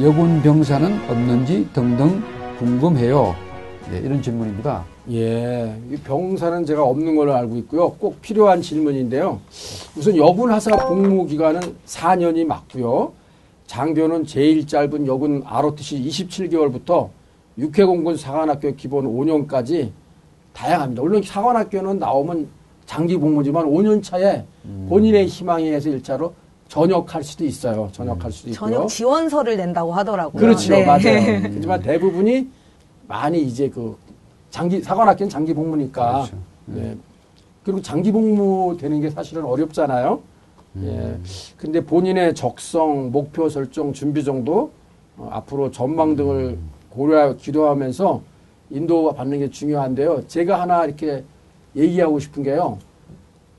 여군 0.00 0.40
병사는 0.42 1.10
없는지 1.10 1.68
등등 1.72 2.22
궁금해요. 2.58 3.34
네, 3.90 3.98
이런 3.98 4.22
질문입니다. 4.22 4.84
예, 5.10 5.76
이 5.90 5.96
병사는 5.96 6.64
제가 6.64 6.84
없는 6.84 7.16
걸로 7.16 7.34
알고 7.34 7.56
있고요. 7.58 7.90
꼭 7.92 8.20
필요한 8.22 8.62
질문인데요. 8.62 9.40
우선 9.96 10.16
여군 10.16 10.50
하사 10.50 10.70
복무 10.76 11.26
기간은 11.26 11.60
4년이 11.86 12.46
맞고요. 12.46 13.12
장교는 13.66 14.24
제일 14.24 14.66
짧은 14.66 15.06
여군 15.06 15.42
ROTC 15.44 16.02
27개월부터 16.08 17.08
육해공군 17.58 18.16
사관학교 18.16 18.74
기본 18.76 19.04
5년까지 19.06 19.90
다양합니다. 20.58 21.02
물론 21.02 21.22
사관학교는 21.22 22.00
나오면 22.00 22.48
장기 22.84 23.16
복무지만 23.16 23.64
5년 23.66 24.02
차에 24.02 24.44
본인의 24.88 25.26
희망에 25.26 25.64
의해서 25.64 25.88
일차로 25.88 26.34
전역할 26.66 27.22
수도 27.22 27.44
있어요. 27.44 27.88
전역할 27.92 28.32
수도 28.32 28.50
있고요. 28.50 28.70
전역 28.70 28.88
지원서를 28.88 29.56
낸다고 29.56 29.92
하더라고요. 29.92 30.40
그렇죠. 30.40 30.74
네. 30.74 30.84
맞아요. 30.84 31.40
하지만 31.54 31.80
대부분이 31.80 32.48
많이 33.06 33.42
이제 33.42 33.68
그 33.70 33.96
장기 34.50 34.82
사관학교는 34.82 35.30
장기 35.30 35.54
복무니까. 35.54 36.12
그렇죠. 36.12 36.36
네. 36.66 36.96
그리고 37.62 37.80
장기 37.80 38.10
복무 38.10 38.76
되는 38.80 39.00
게 39.00 39.10
사실은 39.10 39.44
어렵잖아요. 39.44 40.20
예. 40.82 41.18
근데 41.56 41.84
본인의 41.84 42.34
적성, 42.34 43.12
목표 43.12 43.48
설정, 43.48 43.92
준비 43.92 44.24
정도 44.24 44.72
어, 45.16 45.28
앞으로 45.32 45.70
전망 45.70 46.16
등을 46.16 46.58
고려 46.90 47.36
기도하면서 47.36 48.22
인도가 48.70 49.12
받는 49.12 49.38
게 49.38 49.50
중요한데요. 49.50 50.26
제가 50.28 50.60
하나 50.60 50.84
이렇게 50.84 51.24
얘기하고 51.76 52.18
싶은 52.18 52.42
게요. 52.42 52.78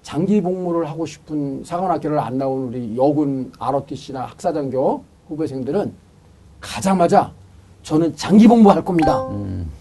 장기 0.02 0.41
복무를 0.41 0.88
하고 0.89 1.06
싶은 1.06 1.63
사관학교를 1.63 2.19
안 2.19 2.38
나온 2.38 2.69
우리 2.69 2.95
여군 2.98 3.52
ROTC나 3.60 4.22
학사장교 4.26 5.04
후배생들은 5.28 5.91
가자마자 6.60 7.32
저는 7.84 8.15
장기 8.15 8.48
복무할 8.48 8.84
겁니다. 8.84 9.28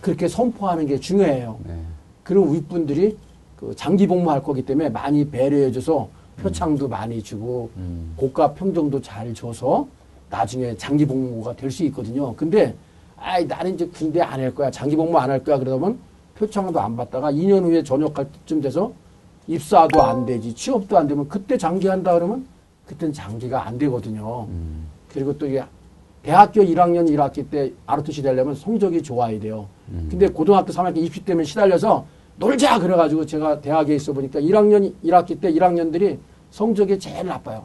그렇게 0.01 0.29
선포하는 0.29 0.87
게 0.87 0.99
중요해요. 0.99 1.59
네. 1.67 1.75
그럼 2.23 2.53
윗분들이 2.53 3.17
그 3.57 3.75
장기 3.75 4.07
복무할 4.07 4.43
거기 4.43 4.63
때문에 4.63 4.89
많이 4.89 5.29
배려해줘서 5.29 6.09
표창도 6.37 6.89
많이 6.89 7.23
주고 7.23 7.71
고가 8.17 8.55
평정도 8.55 9.01
잘 9.01 9.35
줘서 9.35 9.87
나중에 10.31 10.77
장기 10.77 11.07
복무가 11.07 11.57
될 11.57 11.71
수 11.71 11.85
있거든요. 11.85 12.35
근데 12.37 12.75
아이 13.21 13.45
나는 13.47 13.75
이제 13.75 13.87
군대 13.87 14.21
안 14.21 14.41
할 14.41 14.55
거야. 14.55 14.71
장기 14.71 14.97
복무 14.97 15.17
안 15.19 15.31
할 15.31 15.43
거야. 15.43 15.59
그러다 15.59 15.77
보면 15.79 15.99
표창도 16.37 16.79
안 16.81 16.97
받다가 16.97 17.33
2년 17.33 17.65
후에 17.65 17.83
전역할 17.83 18.31
때쯤 18.33 18.61
돼서 18.61 18.93
입사도 19.47 20.03
안 20.03 20.25
되지. 20.27 20.55
취업도 20.55 20.97
안 20.99 21.07
되면 21.09 21.29
그때 21.29 21.57
장기한다 21.57 22.15
그러면 22.15 22.47
그때는 22.87 23.13
장기가 23.13 23.67
안 23.67 23.79
되거든요. 23.79 24.47
그리고 25.13 25.37
또 25.37 25.47
이게 25.47 25.63
대학교 26.23 26.61
1학년 26.63 27.09
1학기 27.09 27.49
때 27.51 27.73
ROTC 27.87 28.23
되려면 28.23 28.55
성적이 28.55 29.03
좋아야 29.03 29.39
돼요. 29.41 29.67
근데 30.11 30.29
고등학교 30.29 30.73
3학기 30.73 30.99
입시 30.99 31.25
때문에 31.25 31.45
시달려서 31.45 32.05
놀자 32.37 32.79
그래가지고 32.79 33.27
제가 33.27 33.61
대학에 33.61 33.95
있어 33.97 34.13
보니까 34.13 34.41
1학년 34.41 34.93
1학기 35.05 35.41
때 35.41 35.51
1학년들이 35.53 36.19
성적이 36.51 36.99
제일 36.99 37.27
나빠요. 37.27 37.65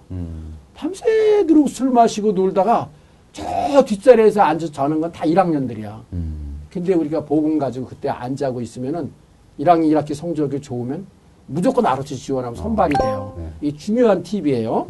밤새도록 0.76 1.70
술 1.70 1.90
마시고 1.92 2.32
놀다가 2.32 2.90
저 3.34 3.84
뒷자리에서 3.84 4.42
앉아서 4.42 4.72
자는 4.72 5.02
건 5.02 5.12
다 5.12 5.26
1학년들이야. 5.26 6.02
근데 6.72 6.94
우리가 6.94 7.26
복음 7.26 7.58
가지고 7.60 7.88
그때 7.88 8.10
안 8.10 8.36
자고 8.36 8.62
있으면은 8.62 9.12
1학년 9.60 9.92
1학기 9.92 10.14
성적이 10.16 10.62
좋으면 10.62 11.06
무조건 11.46 11.86
ROTC 11.86 12.16
지원하면 12.24 12.56
선발이 12.56 12.96
돼요. 13.00 13.38
이 13.62 13.76
중요한 13.76 14.24
팁이에요. 14.24 14.88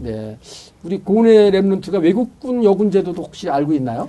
네. 0.00 0.36
우리 0.82 0.98
고내 0.98 1.50
랩런트가 1.52 2.02
외국군 2.02 2.64
여군 2.64 2.90
제도도 2.90 3.22
혹시 3.22 3.48
알고 3.48 3.72
있나요? 3.74 4.08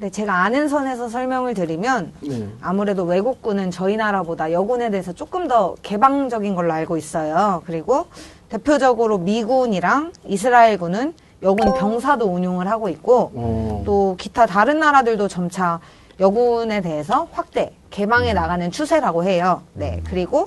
네, 0.00 0.10
제가 0.10 0.44
아는 0.44 0.68
선에서 0.68 1.08
설명을 1.08 1.54
드리면 1.54 2.12
네. 2.20 2.48
아무래도 2.60 3.02
외국군은 3.04 3.72
저희 3.72 3.96
나라보다 3.96 4.52
여군에 4.52 4.90
대해서 4.90 5.12
조금 5.12 5.48
더 5.48 5.74
개방적인 5.82 6.54
걸로 6.54 6.72
알고 6.72 6.96
있어요. 6.96 7.62
그리고 7.66 8.06
대표적으로 8.48 9.18
미군이랑 9.18 10.12
이스라엘군은 10.26 11.14
여군 11.42 11.72
병사도 11.74 12.26
운용을 12.26 12.68
하고 12.68 12.88
있고 12.88 13.30
어. 13.34 13.82
또 13.86 14.16
기타 14.18 14.46
다른 14.46 14.78
나라들도 14.80 15.28
점차 15.28 15.80
여군에 16.20 16.80
대해서 16.80 17.28
확대, 17.32 17.72
개방해 17.90 18.32
나가는 18.32 18.70
추세라고 18.72 19.22
해요. 19.24 19.62
네. 19.74 20.02
그리고 20.08 20.46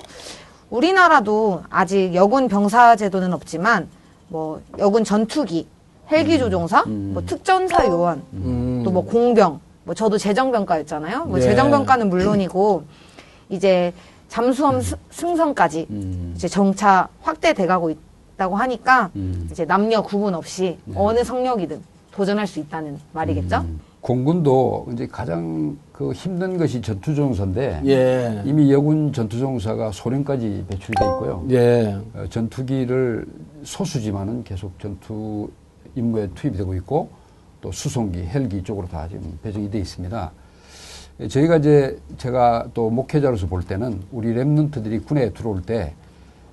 우리나라도 0.68 1.62
아직 1.70 2.14
여군 2.14 2.48
병사 2.48 2.96
제도는 2.96 3.32
없지만 3.32 3.88
뭐 4.28 4.60
여군 4.78 5.04
전투기, 5.04 5.66
헬기 6.10 6.38
조종사, 6.38 6.84
뭐 6.86 7.22
특전사 7.24 7.86
요원, 7.86 8.22
음. 8.34 8.82
또뭐 8.84 9.04
공병, 9.06 9.60
뭐 9.84 9.94
저도 9.94 10.18
재정병과였잖아요. 10.18 11.24
뭐 11.24 11.38
네. 11.38 11.42
재정병과는 11.44 12.08
물론이고 12.10 12.84
이제 13.48 13.92
잠수함 14.28 14.80
스- 14.80 14.96
승선까지 15.10 15.86
음. 15.90 16.32
이제 16.36 16.48
정차 16.48 17.08
확대돼가고 17.22 17.90
있 17.90 17.98
다고 18.42 18.56
하니까 18.56 19.10
음. 19.14 19.48
이제 19.52 19.64
남녀 19.64 20.02
구분 20.02 20.34
없이 20.34 20.76
네. 20.84 20.94
어느 20.96 21.22
성역이든 21.22 21.80
도전할 22.10 22.48
수 22.48 22.58
있다는 22.58 22.98
말이겠죠. 23.12 23.58
음. 23.58 23.80
공군도 24.00 24.88
이제 24.92 25.06
가장 25.06 25.78
그 25.92 26.10
힘든 26.10 26.58
것이 26.58 26.82
전투조종사인데 26.82 27.82
예. 27.86 28.42
이미 28.44 28.72
여군 28.72 29.12
전투조종사가 29.12 29.92
소련까지 29.92 30.64
배출돼 30.68 31.04
있고요. 31.04 31.46
예. 31.50 31.96
어, 32.16 32.24
전투기를 32.28 33.26
소수지만은 33.62 34.42
계속 34.42 34.76
전투 34.80 35.48
임무에 35.94 36.30
투입이 36.34 36.56
되고 36.56 36.74
있고 36.74 37.10
또 37.60 37.70
수송기, 37.70 38.24
헬기 38.26 38.64
쪽으로 38.64 38.88
다 38.88 39.06
지금 39.06 39.38
배정이 39.44 39.70
돼 39.70 39.78
있습니다. 39.78 40.32
예, 41.20 41.28
저희가 41.28 41.58
이제 41.58 41.96
제가 42.16 42.70
또 42.74 42.90
목회자로서 42.90 43.46
볼 43.46 43.62
때는 43.62 44.02
우리 44.10 44.34
랩런트들이 44.34 45.06
군에 45.06 45.30
들어올 45.30 45.62
때 45.62 45.94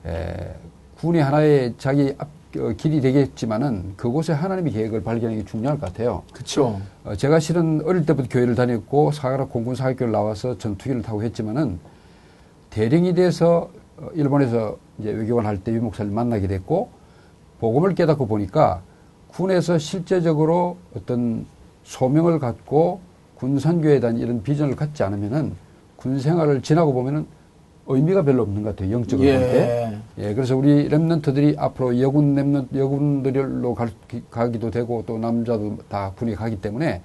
에, 0.05 0.53
군이 0.99 1.19
하나의 1.19 1.75
자기 1.77 2.13
앞, 2.17 2.27
어, 2.57 2.73
길이 2.75 2.99
되겠지만은 2.99 3.93
그곳에 3.95 4.33
하나님의 4.33 4.73
계획을 4.73 5.03
발견하는 5.03 5.43
게 5.43 5.45
중요할 5.49 5.79
것 5.79 5.87
같아요. 5.87 6.23
그쵸. 6.33 6.81
어, 7.05 7.15
제가 7.15 7.39
실은 7.39 7.81
어릴 7.85 8.05
때부터 8.05 8.27
교회를 8.29 8.55
다녔고 8.55 9.11
사가라 9.11 9.45
공군 9.45 9.75
사학교를 9.75 10.11
나와서 10.11 10.57
전투기를 10.57 11.01
타고 11.01 11.23
했지만은 11.23 11.79
대령이 12.69 13.13
돼서 13.13 13.69
어, 13.97 14.09
일본에서 14.13 14.77
이제 14.99 15.11
외교관 15.11 15.45
할 15.45 15.57
때 15.63 15.71
유목사를 15.71 16.11
만나게 16.11 16.47
됐고 16.47 16.89
복음을 17.59 17.95
깨닫고 17.95 18.27
보니까 18.27 18.81
군에서 19.29 19.77
실제적으로 19.77 20.77
어떤 20.95 21.45
소명을 21.83 22.39
갖고 22.39 22.99
군산교에 23.35 24.01
대한 24.01 24.17
이런 24.17 24.43
비전을 24.43 24.75
갖지 24.75 25.03
않으면은 25.03 25.53
군 25.95 26.19
생활을 26.19 26.61
지나고 26.61 26.93
보면은 26.93 27.25
의미가 27.89 28.21
별로 28.23 28.43
없는 28.43 28.63
것 28.63 28.75
같아요. 28.75 28.91
영적으로 28.93 29.27
볼 29.27 29.39
때. 29.39 29.99
예. 30.17 30.25
예, 30.29 30.33
그래서 30.33 30.55
우리 30.55 30.87
랩런트들이 30.89 31.55
앞으로 31.57 31.99
여군 32.01 32.35
랩런 32.35 32.75
여군들로 32.75 33.73
갈- 33.73 33.89
가기도 34.29 34.69
되고 34.69 35.03
또 35.05 35.17
남자도 35.17 35.77
다 35.89 36.11
군에 36.15 36.35
가기 36.35 36.61
때문에 36.61 37.01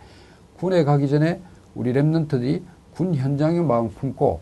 군에 0.58 0.84
가기 0.84 1.08
전에 1.08 1.40
우리 1.74 1.92
랩런트들이 1.92 2.62
군 2.94 3.14
현장의 3.14 3.62
마음 3.64 3.88
품고 3.88 4.40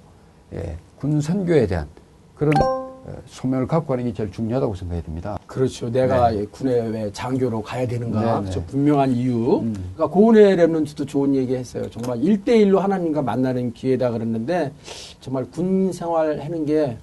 예, 0.55 0.77
군 0.99 1.21
선교에 1.21 1.67
대한 1.67 1.87
그런 2.35 2.53
어, 2.63 2.82
소명을 3.27 3.67
갖고 3.67 3.89
가는 3.89 4.05
게 4.05 4.13
제일 4.13 4.31
중요하다고 4.31 4.75
생각이 4.75 5.03
듭니다. 5.03 5.39
그렇죠. 5.47 5.91
내가 5.91 6.31
네. 6.31 6.41
예, 6.41 6.47
군에 6.47 6.89
왜 6.89 7.13
장교로 7.13 7.63
가야 7.63 7.87
되는가. 7.87 8.43
네. 8.43 8.67
분명한 8.67 9.13
이유. 9.13 9.59
음. 9.59 9.73
그러니까 9.95 10.07
고은혜 10.07 10.57
랩런트도 10.57 11.09
좋은 11.09 11.35
얘기 11.35 11.57
했어요. 11.57 11.91
정말 11.91 12.23
일대일로 12.23 12.79
하나님과 12.79 13.23
만나는 13.23 13.73
기회다 13.73 14.11
그랬는데 14.11 14.73
정말 15.21 15.51
군 15.51 15.93
생활 15.93 16.41
하는 16.41 16.65
게 16.65 16.97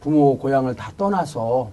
부모 0.00 0.36
고향을 0.38 0.74
다 0.74 0.92
떠나서 0.96 1.70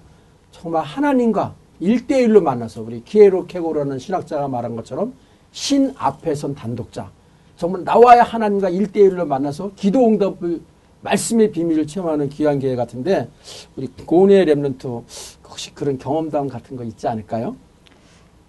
정말 0.52 0.84
하나님과 0.84 1.54
일대일로 1.80 2.42
만나서 2.42 2.84
우리 2.84 3.04
키에로 3.04 3.48
케고라는 3.48 3.98
신학자가 3.98 4.48
말한 4.48 4.76
것처럼 4.76 5.14
신 5.52 5.94
앞에 5.98 6.36
선 6.36 6.54
단독자. 6.54 7.10
정말 7.58 7.84
나와야 7.84 8.24
하나님과 8.24 8.70
일대일로 8.70 9.26
만나서 9.26 9.72
기도 9.76 10.08
응답을 10.08 10.62
말씀의 11.02 11.52
비밀을 11.52 11.88
체험하는 11.88 12.30
귀한 12.30 12.60
기회 12.60 12.76
같은데 12.76 13.28
우리 13.76 13.88
고은혜 13.88 14.46
랩런트 14.46 15.04
혹시 15.48 15.74
그런 15.74 15.98
경험담 15.98 16.48
같은 16.48 16.78
거 16.78 16.84
있지 16.84 17.08
않을까요? 17.08 17.56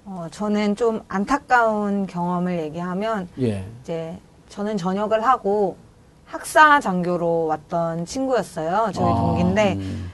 어, 0.05 0.27
저는 0.31 0.77
좀 0.77 1.01
안타까운 1.09 2.07
경험을 2.07 2.61
얘기하면 2.61 3.29
예. 3.41 3.65
이제 3.83 4.17
저는 4.49 4.77
전역을 4.77 5.25
하고 5.25 5.77
학사 6.25 6.81
장교로 6.81 7.47
왔던 7.47 8.05
친구였어요. 8.07 8.91
저희 8.93 9.05
아, 9.07 9.15
동기인데 9.17 9.73
음. 9.75 10.11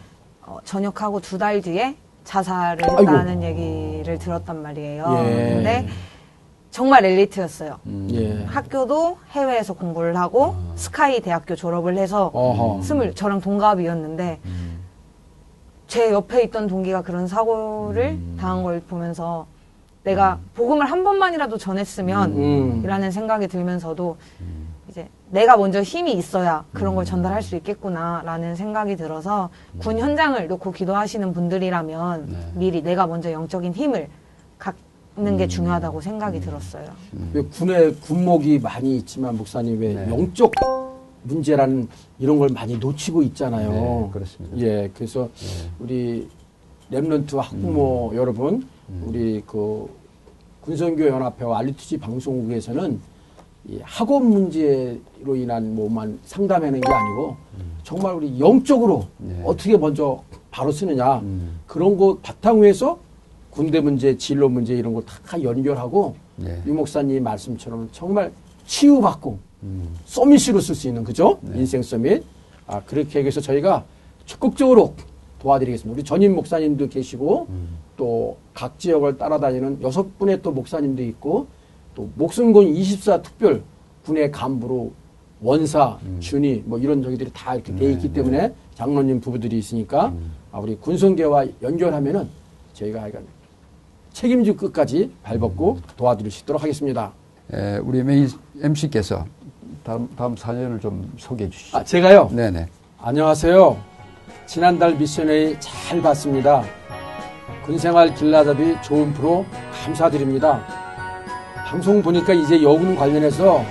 어, 0.47 0.59
전역하고 0.65 1.21
두 1.21 1.39
달 1.39 1.61
뒤에 1.61 1.97
자살을 2.25 2.85
아이고. 2.85 3.01
했다는 3.01 3.43
얘기를 3.43 4.19
들었단 4.19 4.63
말이에요. 4.63 5.05
예. 5.25 5.55
근데 5.55 5.89
정말 6.71 7.05
엘리트였어요. 7.05 7.79
음. 7.87 8.09
예. 8.13 8.45
학교도 8.45 9.19
해외에서 9.31 9.75
공부를 9.75 10.17
하고 10.17 10.55
스카이 10.75 11.21
대학교 11.21 11.57
졸업을 11.57 11.97
해서 11.97 12.31
어허. 12.33 12.83
스물 12.83 13.15
저랑 13.15 13.41
동갑이었는데 13.41 14.41
음. 14.45 14.79
제 15.87 16.13
옆에 16.13 16.43
있던 16.45 16.67
동기가 16.67 17.03
그런 17.03 17.27
사고를 17.27 18.11
음. 18.11 18.37
당한 18.39 18.63
걸 18.63 18.81
보면서 18.81 19.47
내가 20.05 20.39
복음을 20.55 20.87
한 20.87 21.05
번만이라도 21.05 21.57
전했으면 21.57 22.33
음. 22.33 22.81
이라는 22.85 23.11
생각이 23.11 23.49
들면서도 23.49 24.17
이제 24.89 25.09
내가 25.31 25.57
먼저 25.57 25.83
힘이 25.83 26.13
있어야 26.13 26.65
그런 26.73 26.95
걸 26.95 27.05
전달할 27.05 27.43
수 27.43 27.57
있겠구나라는 27.57 28.55
생각이 28.55 28.97
들어서 28.97 29.51
군 29.79 29.99
현장을 29.99 30.47
놓고 30.47 30.73
기도하시는 30.73 31.33
분들이라면 31.33 32.27
네. 32.27 32.53
미리 32.55 32.83
내가 32.83 33.07
먼저 33.07 33.33
영적인 33.33 33.73
힘을 33.75 34.09
갖는 35.19 35.37
게 35.37 35.49
중요하다고 35.49 36.01
생각이 36.01 36.41
들었어요. 36.41 36.85
왜 37.33 37.43
군에 37.43 37.91
군목이 37.91 38.61
많이 38.61 38.97
있지만 38.99 39.37
목사님 39.37 39.81
왜 39.81 39.95
네. 39.95 40.09
영적 40.09 40.53
문제라는 41.25 41.89
이런 42.21 42.39
걸 42.39 42.49
많이 42.51 42.79
놓치고 42.79 43.23
있잖아요. 43.25 43.71
네, 43.71 44.11
그렇습니다. 44.13 44.59
예, 44.59 44.91
그래서 44.95 45.29
우리 45.81 46.29
Remnant 46.91 47.37
학부모 47.37 48.13
여러분, 48.15 48.67
우리 49.05 49.43
그 49.47 49.89
군선교 50.63 51.07
연합회와 51.07 51.59
RUTC 51.59 51.99
방송국에서는 51.99 53.01
이 53.69 53.81
학업 53.83 54.25
문제로 54.25 55.37
인한 55.37 55.75
뭐만 55.75 56.21
상담하는 56.25 56.81
게 56.81 56.91
아니고 56.91 57.37
정말 57.83 58.15
우리 58.15 58.39
영적으로 58.39 59.07
네. 59.19 59.43
어떻게 59.45 59.77
먼저 59.77 60.23
바로 60.51 60.71
서느냐 60.71 61.19
음. 61.19 61.59
그런 61.67 61.97
거 61.97 62.19
바탕 62.23 62.63
위에서 62.63 62.99
군대 63.51 63.81
문제, 63.81 64.17
진로 64.17 64.49
문제 64.49 64.75
이런 64.75 64.95
거다 64.95 65.43
연결하고 65.43 66.15
네. 66.37 66.63
유 66.67 66.75
목사님 66.75 67.23
말씀처럼 67.25 67.89
정말 67.93 68.33
치유받고 68.67 69.39
음. 69.65 69.95
summit으로 70.05 70.61
설 70.61 70.75
수 70.75 70.89
있는 70.89 71.03
그죠? 71.03 71.39
인생 71.55 71.83
summit. 71.83 72.23
아 72.67 72.83
그렇게 72.85 73.25
해서 73.25 73.41
저희가 73.41 73.85
적극적으로 74.27 74.95
도와드리겠습니다. 75.41 75.95
우리 75.97 76.05
전임 76.05 76.35
목사님도 76.35 76.89
계시고 76.89 77.49
또각 77.97 78.79
지역을 78.79 79.17
따라다니는 79.17 79.83
여섯 79.83 80.19
분의 80.19 80.43
또 80.43 80.53
목사님도 80.53 81.03
있고 81.05 81.47
또 81.95 82.09
목숨군 82.15 82.69
24 82.69 83.23
특별 83.23 83.63
군의 84.05 84.31
간부로 84.31 84.93
원사, 85.41 85.99
준이 86.21 86.65
뭐 86.67 86.79
이런 86.79 87.03
저기들이 87.03 87.31
다 87.33 87.55
이렇게 87.55 87.75
돼 87.75 87.93
있기 87.93 88.13
때문에 88.13 88.53
장로님 88.75 89.21
부부들이 89.21 89.59
있으니까 89.59 90.13
아, 90.51 90.59
우리 90.59 90.77
군성계와 90.77 91.47
연결하면은 91.63 92.29
저희가 92.75 93.03
하여간 93.03 93.25
책임질 94.19 94.57
끝까지 94.57 95.13
발벗고 95.23 95.79
도와드릴 95.97 96.33
수 96.33 96.43
있도록 96.43 96.61
하겠습니다. 96.61 97.13
에, 97.53 97.79
우리 97.79 98.03
메인 98.03 98.29
MC께서 98.61 99.25
다음, 99.85 100.09
다음 100.17 100.37
사연을 100.37 100.81
좀 100.81 101.13
소개해 101.17 101.49
주시죠. 101.49 101.79
아, 101.79 101.85
제가요. 101.85 102.29
네네. 102.33 102.67
안녕하세요. 103.01 103.77
지난달 104.45 104.97
Mission 104.97 105.39
Way 105.39 105.57
잘 105.61 106.03
봤습니다. 106.03 106.65
군생활 107.65 108.13
길라잡이 108.13 108.83
좋은 108.83 109.13
프로 109.15 109.47
감사드립니다. 109.85 110.67
방송 111.69 112.03
보니까 112.03 112.33
이제 112.33 112.61
여군 112.61 112.97
관련해서 112.97 113.63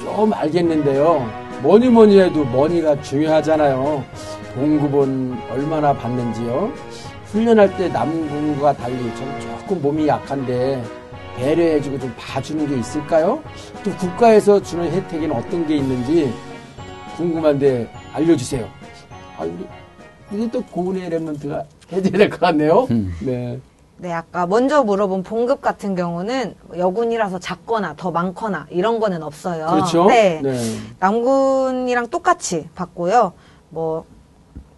좀 0.00 0.32
알겠는데요. 0.32 1.28
뭐니 1.62 1.90
뭐니 1.90 2.18
해도 2.18 2.46
money가 2.46 3.02
중요하잖아요. 3.02 4.02
봉급은 4.54 5.36
얼마나 5.50 5.92
받는지요? 5.92 6.72
훈련할 7.36 7.76
때 7.76 7.88
남군과 7.90 8.72
달리 8.78 8.96
저는 9.14 9.40
조금 9.40 9.82
몸이 9.82 10.08
약한데 10.08 10.82
배려해주고 11.36 11.98
좀 11.98 12.14
봐주는 12.18 12.66
게 12.66 12.78
있을까요? 12.78 13.42
또 13.84 13.90
국가에서 13.96 14.62
주는 14.62 14.90
혜택에는 14.90 15.36
어떤 15.36 15.66
게 15.66 15.76
있는지 15.76 16.32
궁금한데 17.18 17.90
알려주세요. 18.14 18.66
아, 19.38 19.42
우리, 19.44 19.66
이게 20.32 20.50
또 20.50 20.62
고은의 20.62 21.10
랩런트가 21.10 21.62
해줘야 21.92 22.12
될 22.18 22.30
것 22.30 22.40
같네요. 22.40 22.86
네. 23.20 23.60
네, 23.98 24.12
아까 24.12 24.46
먼저 24.46 24.82
물어본 24.82 25.22
봉급 25.22 25.60
같은 25.60 25.94
경우는 25.94 26.54
여군이라서 26.76 27.38
작거나 27.38 27.94
더 27.98 28.10
많거나 28.10 28.66
이런 28.70 28.98
거는 28.98 29.22
없어요. 29.22 29.66
그렇죠. 29.66 30.06
네. 30.06 30.40
네. 30.42 30.58
남군이랑 31.00 32.06
똑같이 32.08 32.66
받고요. 32.74 33.34
뭐 33.68 34.04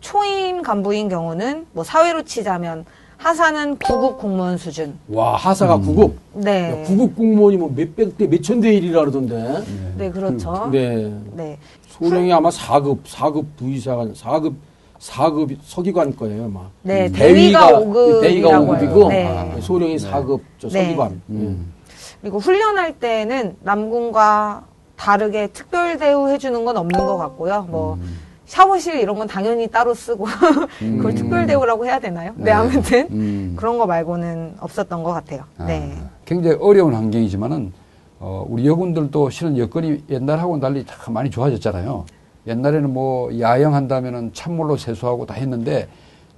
초임 0.01 0.63
간부인 0.63 1.09
경우는 1.09 1.67
뭐 1.73 1.85
사회로 1.85 2.23
치자면 2.25 2.85
하사는 3.19 3.79
구급 3.79 4.19
공무원 4.19 4.57
수준. 4.57 4.97
와, 5.09 5.35
하사가 5.35 5.79
구급. 5.79 6.17
네. 6.35 6.83
야, 6.83 6.87
구급 6.87 7.17
공무원이 7.17 7.57
뭐 7.57 7.73
몇백 7.75 8.17
대, 8.17 8.27
몇천 8.29 8.61
대 8.61 8.73
일이라 8.75 9.01
그러던데. 9.01 9.65
네, 9.97 10.11
그렇죠. 10.11 10.69
네. 10.71 11.13
네. 11.33 11.59
소령이 11.89 12.33
아마 12.33 12.49
4급, 12.49 13.03
4급 13.03 13.45
부의사관, 13.57 14.13
4급, 14.15 14.55
4급 15.01 15.57
서기관 15.65 16.15
거예요, 16.15 16.45
아마. 16.45 16.61
네, 16.83 17.11
대위가 17.11 17.81
5급이라고 17.81 18.21
대위가 18.21 18.49
5급이고, 18.61 19.09
네. 19.09 19.27
아, 19.27 19.61
소령이 19.61 19.97
4급, 19.97 20.41
저 20.61 20.69
네. 20.69 20.85
서기관. 20.85 21.21
음. 21.31 21.73
그리고 22.21 22.39
훈련할 22.39 23.01
때는 23.01 23.57
남군과 23.63 24.65
다르게 24.97 25.49
특별 25.49 25.99
대우 25.99 26.29
해주는 26.29 26.65
건 26.65 26.77
없는 26.77 26.99
것 27.05 27.17
같고요. 27.17 27.67
뭐 27.69 27.95
음. 27.95 28.28
샤워실 28.49 28.99
이런 28.99 29.17
건 29.17 29.29
당연히 29.29 29.69
따로 29.69 29.93
쓰고 29.95 30.27
그걸 30.81 31.15
특별 31.15 31.47
대우라고 31.47 31.85
해야 31.85 32.01
되나요? 32.01 32.33
네, 32.37 32.45
네. 32.47 32.51
아무튼 32.51 33.09
음. 33.11 33.55
그런 33.57 33.79
거 33.79 33.87
말고는 33.87 34.55
없었던 34.59 35.03
것 35.03 35.13
같아요. 35.13 35.45
네. 35.67 35.95
아, 36.01 36.09
굉장히 36.25 36.57
어려운 36.59 36.95
환경이지만은 36.95 37.73
어, 38.21 38.47
우리 38.49 38.67
여군들도 38.67 39.29
실은 39.31 39.59
여건이 39.59 40.05
옛날하고는 40.09 40.61
달리 40.61 40.85
참 40.87 41.15
많이 41.15 41.31
좋아졌잖아요. 41.31 42.07
옛날에는 42.47 42.91
뭐 42.91 43.39
야영한다면은 43.39 44.33
찬물로 44.33 44.79
세수하고 44.79 45.27
다 45.27 45.35
했는데 45.35 45.87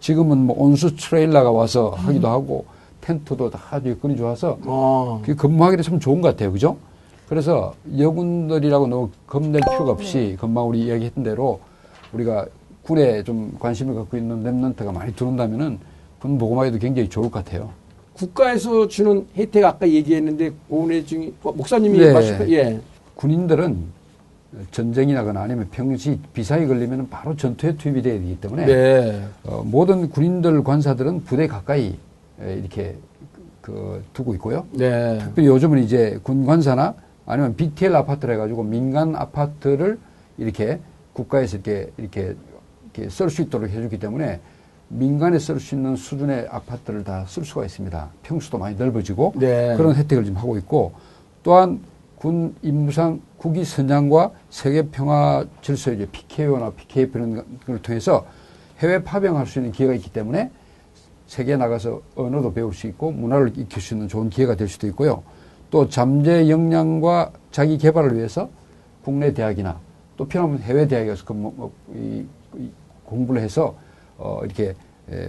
지금은 0.00 0.38
뭐 0.38 0.56
온수 0.58 0.96
트레일러가 0.96 1.52
와서 1.52 1.94
하기도 1.96 2.28
하고 2.28 2.64
텐트도 3.02 3.50
다 3.50 3.60
아주 3.70 3.90
여건이 3.90 4.16
좋아서 4.16 4.58
어. 4.66 5.22
그 5.24 5.36
근무하기도 5.36 5.84
참 5.84 6.00
좋은 6.00 6.20
것 6.20 6.28
같아요. 6.28 6.50
그죠? 6.50 6.76
그래서 7.28 7.72
여군들이라고 7.96 8.88
너무 8.88 9.10
겁낼 9.28 9.60
필요가 9.70 9.92
없이 9.92 10.36
금방 10.40 10.68
우리 10.68 10.80
이야기했던 10.86 11.22
대로 11.22 11.60
우리가 12.12 12.46
군에 12.82 13.22
좀 13.22 13.56
관심을 13.58 13.94
갖고 13.94 14.16
있는 14.16 14.42
랩런트가 14.42 14.92
많이 14.92 15.14
들어온다면은 15.14 15.78
군 16.18 16.38
보고마에도 16.38 16.78
굉장히 16.78 17.08
좋을 17.08 17.30
것 17.30 17.44
같아요. 17.44 17.70
국가에서 18.14 18.88
주는 18.88 19.26
혜택 19.36 19.64
아까 19.64 19.88
얘기했는데 19.88 20.52
고은혜 20.68 21.04
중에 21.04 21.32
어, 21.42 21.52
목사님이 21.52 21.98
네. 21.98 22.12
말씀 22.12 22.50
예. 22.50 22.80
군인들은 23.14 24.00
전쟁이 24.72 25.12
나거나 25.14 25.42
아니면 25.42 25.68
평시 25.70 26.18
비사에 26.32 26.66
걸리면 26.66 27.08
바로 27.08 27.36
전투에 27.36 27.76
투입이 27.76 28.02
돼야 28.02 28.14
되기 28.14 28.38
때문에 28.40 28.66
네. 28.66 29.24
어, 29.44 29.62
모든 29.64 30.10
군인들 30.10 30.62
관사들은 30.64 31.24
부대 31.24 31.46
가까이 31.46 31.96
에, 32.42 32.54
이렇게 32.54 32.96
그 33.62 34.02
두고 34.12 34.34
있고요. 34.34 34.66
네. 34.72 35.18
특별히 35.18 35.48
요즘은 35.48 35.82
이제 35.82 36.18
군 36.22 36.44
관사나 36.44 36.94
아니면 37.26 37.54
BTL 37.56 37.94
아파트를 37.94 38.34
해가지고 38.34 38.64
민간 38.64 39.14
아파트를 39.14 39.98
이렇게 40.36 40.80
국가에서 41.12 41.56
이렇게 41.56 41.90
이렇게, 41.96 42.36
이렇게 42.94 43.10
쓸 43.10 43.30
수 43.30 43.42
있도록 43.42 43.68
해주기 43.70 43.98
때문에 43.98 44.40
민간에 44.88 45.38
쓸 45.38 45.60
수 45.60 45.74
있는 45.76 45.94
수준의 45.96 46.48
아파트를 46.50 47.04
다 47.04 47.24
쓸 47.28 47.44
수가 47.44 47.64
있습니다. 47.64 48.10
평수도 48.22 48.58
많이 48.58 48.76
넓어지고 48.76 49.34
네. 49.36 49.76
그런 49.76 49.94
혜택을 49.94 50.24
지금 50.24 50.38
하고 50.38 50.56
있고 50.58 50.92
또한 51.42 51.80
군 52.16 52.54
임무상 52.62 53.20
국위 53.38 53.64
선양과 53.64 54.32
세계 54.50 54.82
평화 54.82 55.46
질서 55.62 55.92
이제 55.92 56.06
PKO나 56.10 56.70
PKF 56.70 57.16
이런 57.18 57.58
걸 57.66 57.80
통해서 57.80 58.26
해외 58.80 59.02
파병할 59.02 59.46
수 59.46 59.58
있는 59.58 59.72
기회가 59.72 59.94
있기 59.94 60.12
때문에 60.12 60.50
세계에 61.28 61.56
나가서 61.56 62.02
언어도 62.16 62.52
배울 62.52 62.74
수 62.74 62.86
있고 62.88 63.12
문화를 63.12 63.56
익힐 63.56 63.80
수 63.80 63.94
있는 63.94 64.08
좋은 64.08 64.28
기회가 64.28 64.56
될 64.56 64.68
수도 64.68 64.86
있고요. 64.88 65.22
또 65.70 65.88
잠재 65.88 66.50
역량과 66.50 67.30
자기 67.52 67.78
개발을 67.78 68.16
위해서 68.16 68.50
국내 69.04 69.32
대학이나 69.32 69.78
또 70.20 70.28
필요하면 70.28 70.58
해외 70.58 70.86
대학에 70.86 71.08
가서 71.08 71.24
그 71.24 71.32
뭐, 71.32 71.50
뭐, 71.56 71.72
이, 71.94 72.26
이 72.58 72.70
공부를 73.06 73.40
해서 73.40 73.74
어, 74.18 74.40
이렇게 74.44 74.74
에, 75.10 75.28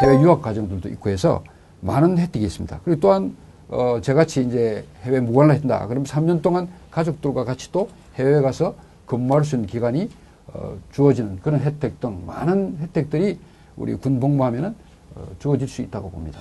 해외 0.00 0.22
유학 0.22 0.40
과정들도 0.40 0.88
있고 0.88 1.10
해서 1.10 1.44
많은 1.82 2.16
혜택이 2.16 2.46
있습니다. 2.46 2.80
그리고 2.82 3.00
또한 3.00 3.36
어, 3.68 4.00
저같이 4.00 4.42
이제 4.46 4.82
해외 5.02 5.20
무관을 5.20 5.54
했다. 5.56 5.86
그럼 5.88 6.04
3년 6.04 6.40
동안 6.40 6.68
가족들과 6.90 7.44
같이 7.44 7.70
또 7.70 7.90
해외에 8.14 8.40
가서 8.40 8.74
근무할 9.04 9.44
수 9.44 9.56
있는 9.56 9.68
기간이 9.68 10.08
어, 10.46 10.74
주어지는 10.90 11.40
그런 11.42 11.60
혜택 11.60 12.00
등 12.00 12.24
많은 12.24 12.78
혜택들이 12.80 13.38
우리 13.76 13.94
군 13.94 14.20
복무하면은 14.20 14.74
어, 15.16 15.26
주어질 15.38 15.68
수 15.68 15.82
있다고 15.82 16.10
봅니다. 16.10 16.40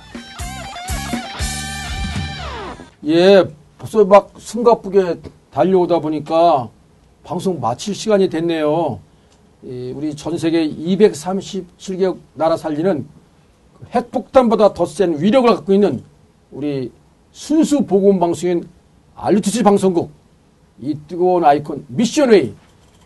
예, 3.05 3.45
벌써 3.77 4.05
막 4.05 4.31
숨가쁘게 4.37 5.19
달려오다 5.51 5.99
보니까 5.99 6.69
방송 7.29 7.59
마칠 7.59 7.93
시간이 7.93 8.27
됐네요. 8.27 8.99
이 9.61 9.93
우리 9.95 10.15
전 10.15 10.35
세계 10.35 10.67
237개 10.67 12.17
나라 12.33 12.57
살리는 12.57 13.05
그 13.77 13.85
핵폭탄보다 13.93 14.73
더 14.73 14.83
센 14.87 15.21
위력을 15.21 15.47
갖고 15.47 15.71
있는 15.71 16.01
우리 16.51 16.91
순수 17.31 17.85
보건 17.85 18.19
방송인 18.19 18.67
알루티치 19.15 19.61
방송국 19.61 20.09
이 20.81 20.97
뜨거운 21.07 21.45
아이콘 21.45 21.85
미션웨이 21.87 22.55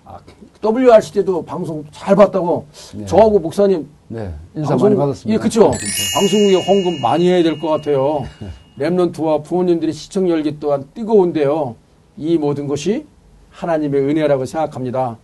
아, 0.05 0.19
WRC때도 0.63 1.43
방송 1.43 1.83
잘 1.91 2.15
봤다고 2.15 2.65
네. 2.95 3.05
저하고 3.05 3.39
목사님 3.39 3.89
네, 4.07 4.33
인사 4.55 4.77
많이 4.77 4.95
받았습니다. 4.95 5.33
예, 5.33 5.37
그렇죠. 5.37 5.69
방송국에 6.15 6.65
헌금 6.65 7.01
많이 7.01 7.27
해야 7.27 7.43
될 7.43 7.59
것 7.59 7.67
같아요. 7.67 8.23
랩런트와 8.79 9.43
부모님들의 9.43 9.93
시청 9.93 10.29
열기 10.29 10.61
또한 10.61 10.87
뜨거운데요. 10.93 11.75
이 12.15 12.37
모든 12.37 12.67
것이 12.67 13.05
하나님의 13.53 14.01
은혜라고 14.01 14.45
생각합니다. 14.45 15.17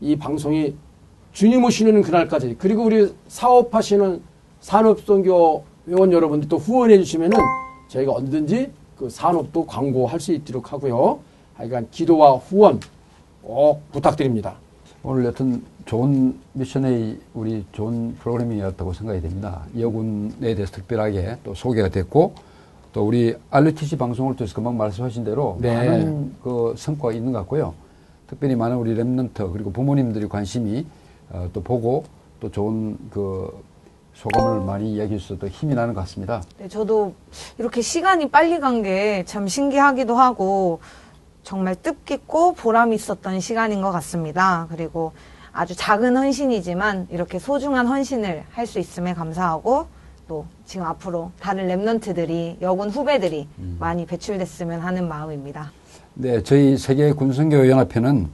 이 0.00 0.16
방송이 0.16 0.74
주님 1.32 1.64
오시는 1.64 2.02
그날까지 2.02 2.56
그리고 2.58 2.84
우리 2.84 3.14
사업하시는 3.28 4.20
산업선교 4.60 5.64
회원 5.88 6.12
여러분들 6.12 6.48
또 6.48 6.58
후원해 6.58 6.98
주시면은 6.98 7.38
저희가 7.88 8.12
언제든지 8.12 8.72
그 8.98 9.08
산업도 9.08 9.66
광고할 9.66 10.18
수 10.18 10.32
있도록 10.32 10.72
하고요. 10.72 11.20
하여간 11.54 11.88
기도와 11.90 12.32
후원 12.36 12.80
꼭 13.42 13.80
부탁드립니다. 13.92 14.56
오늘 15.02 15.26
여튼 15.26 15.62
좋은 15.84 16.36
미션의 16.54 17.18
우리 17.34 17.64
좋은 17.70 18.16
프로그램이었다고 18.16 18.92
생각이 18.92 19.20
됩니다. 19.20 19.62
여군에 19.78 20.54
대해서 20.54 20.72
특별하게 20.72 21.36
또 21.44 21.54
소개가 21.54 21.90
됐고 21.90 22.34
또 22.96 23.06
우리 23.06 23.36
RTC 23.50 23.98
방송을 23.98 24.36
통해서 24.36 24.54
금방 24.54 24.78
말씀하신 24.78 25.22
대로 25.22 25.58
네. 25.60 25.74
많은 25.76 26.34
그 26.42 26.72
성과가 26.78 27.12
있는 27.12 27.30
것 27.30 27.40
같고요. 27.40 27.74
특별히 28.26 28.56
많은 28.56 28.78
우리 28.78 28.94
랩런트 28.94 29.52
그리고 29.52 29.70
부모님들이 29.70 30.26
관심이 30.30 30.86
어, 31.28 31.46
또 31.52 31.62
보고 31.62 32.04
또 32.40 32.50
좋은 32.50 32.96
그 33.10 33.52
소감을 34.14 34.64
많이 34.64 34.94
이야기해 34.94 35.18
주셔서 35.18 35.46
힘이 35.46 35.74
나는 35.74 35.92
것 35.92 36.00
같습니다. 36.00 36.42
네, 36.58 36.68
저도 36.68 37.12
이렇게 37.58 37.82
시간이 37.82 38.30
빨리 38.30 38.58
간 38.60 38.82
게 38.82 39.24
참 39.26 39.46
신기하기도 39.46 40.16
하고 40.16 40.80
정말 41.42 41.74
뜻깊고 41.74 42.54
보람 42.54 42.94
있었던 42.94 43.40
시간인 43.40 43.82
것 43.82 43.90
같습니다. 43.92 44.68
그리고 44.70 45.12
아주 45.52 45.76
작은 45.76 46.16
헌신이지만 46.16 47.08
이렇게 47.10 47.38
소중한 47.38 47.86
헌신을 47.88 48.44
할 48.52 48.66
수 48.66 48.78
있음에 48.78 49.12
감사하고 49.12 49.84
또 50.28 50.44
지금 50.64 50.86
앞으로 50.86 51.30
다른 51.40 51.68
랩런트들이 51.68 52.60
여군 52.60 52.90
후배들이 52.90 53.46
많이 53.78 54.06
배출됐으면 54.06 54.80
하는 54.80 55.08
마음입니다. 55.08 55.70
네, 56.14 56.42
저희 56.42 56.76
세계 56.76 57.12
군성교 57.12 57.68
연합회는 57.68 58.28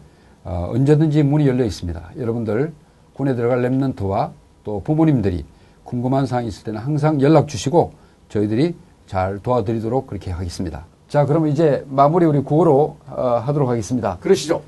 어, 0.45 0.71
언제든지 0.75 1.23
문이 1.23 1.47
열려 1.47 1.65
있습니다. 1.65 2.13
여러분들 2.19 2.73
군에 3.15 3.35
들어갈 3.35 3.63
랩런트와 3.63 4.31
또 4.65 4.81
부모님들이 4.81 5.45
궁금한 5.85 6.27
사항이 6.27 6.49
있을 6.49 6.65
때는 6.65 6.81
항상 6.81 7.21
연락 7.21 7.49
주시고 7.49 7.93
저희들이 8.29 8.75
잘 9.07 9.39
도와드리도록 9.41 10.07
그렇게 10.07 10.31
하겠습니다. 10.31 10.87
자, 11.09 11.27
그럼 11.27 11.47
이제 11.47 11.85
마무리 11.89 12.25
우리 12.25 12.41
구호로 12.41 12.97
어, 13.09 13.43
하도록 13.45 13.69
하겠습니다. 13.69 14.17
그러시죠. 14.21 14.63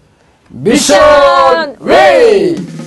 Mission 0.50 1.76
Way! 1.80 2.83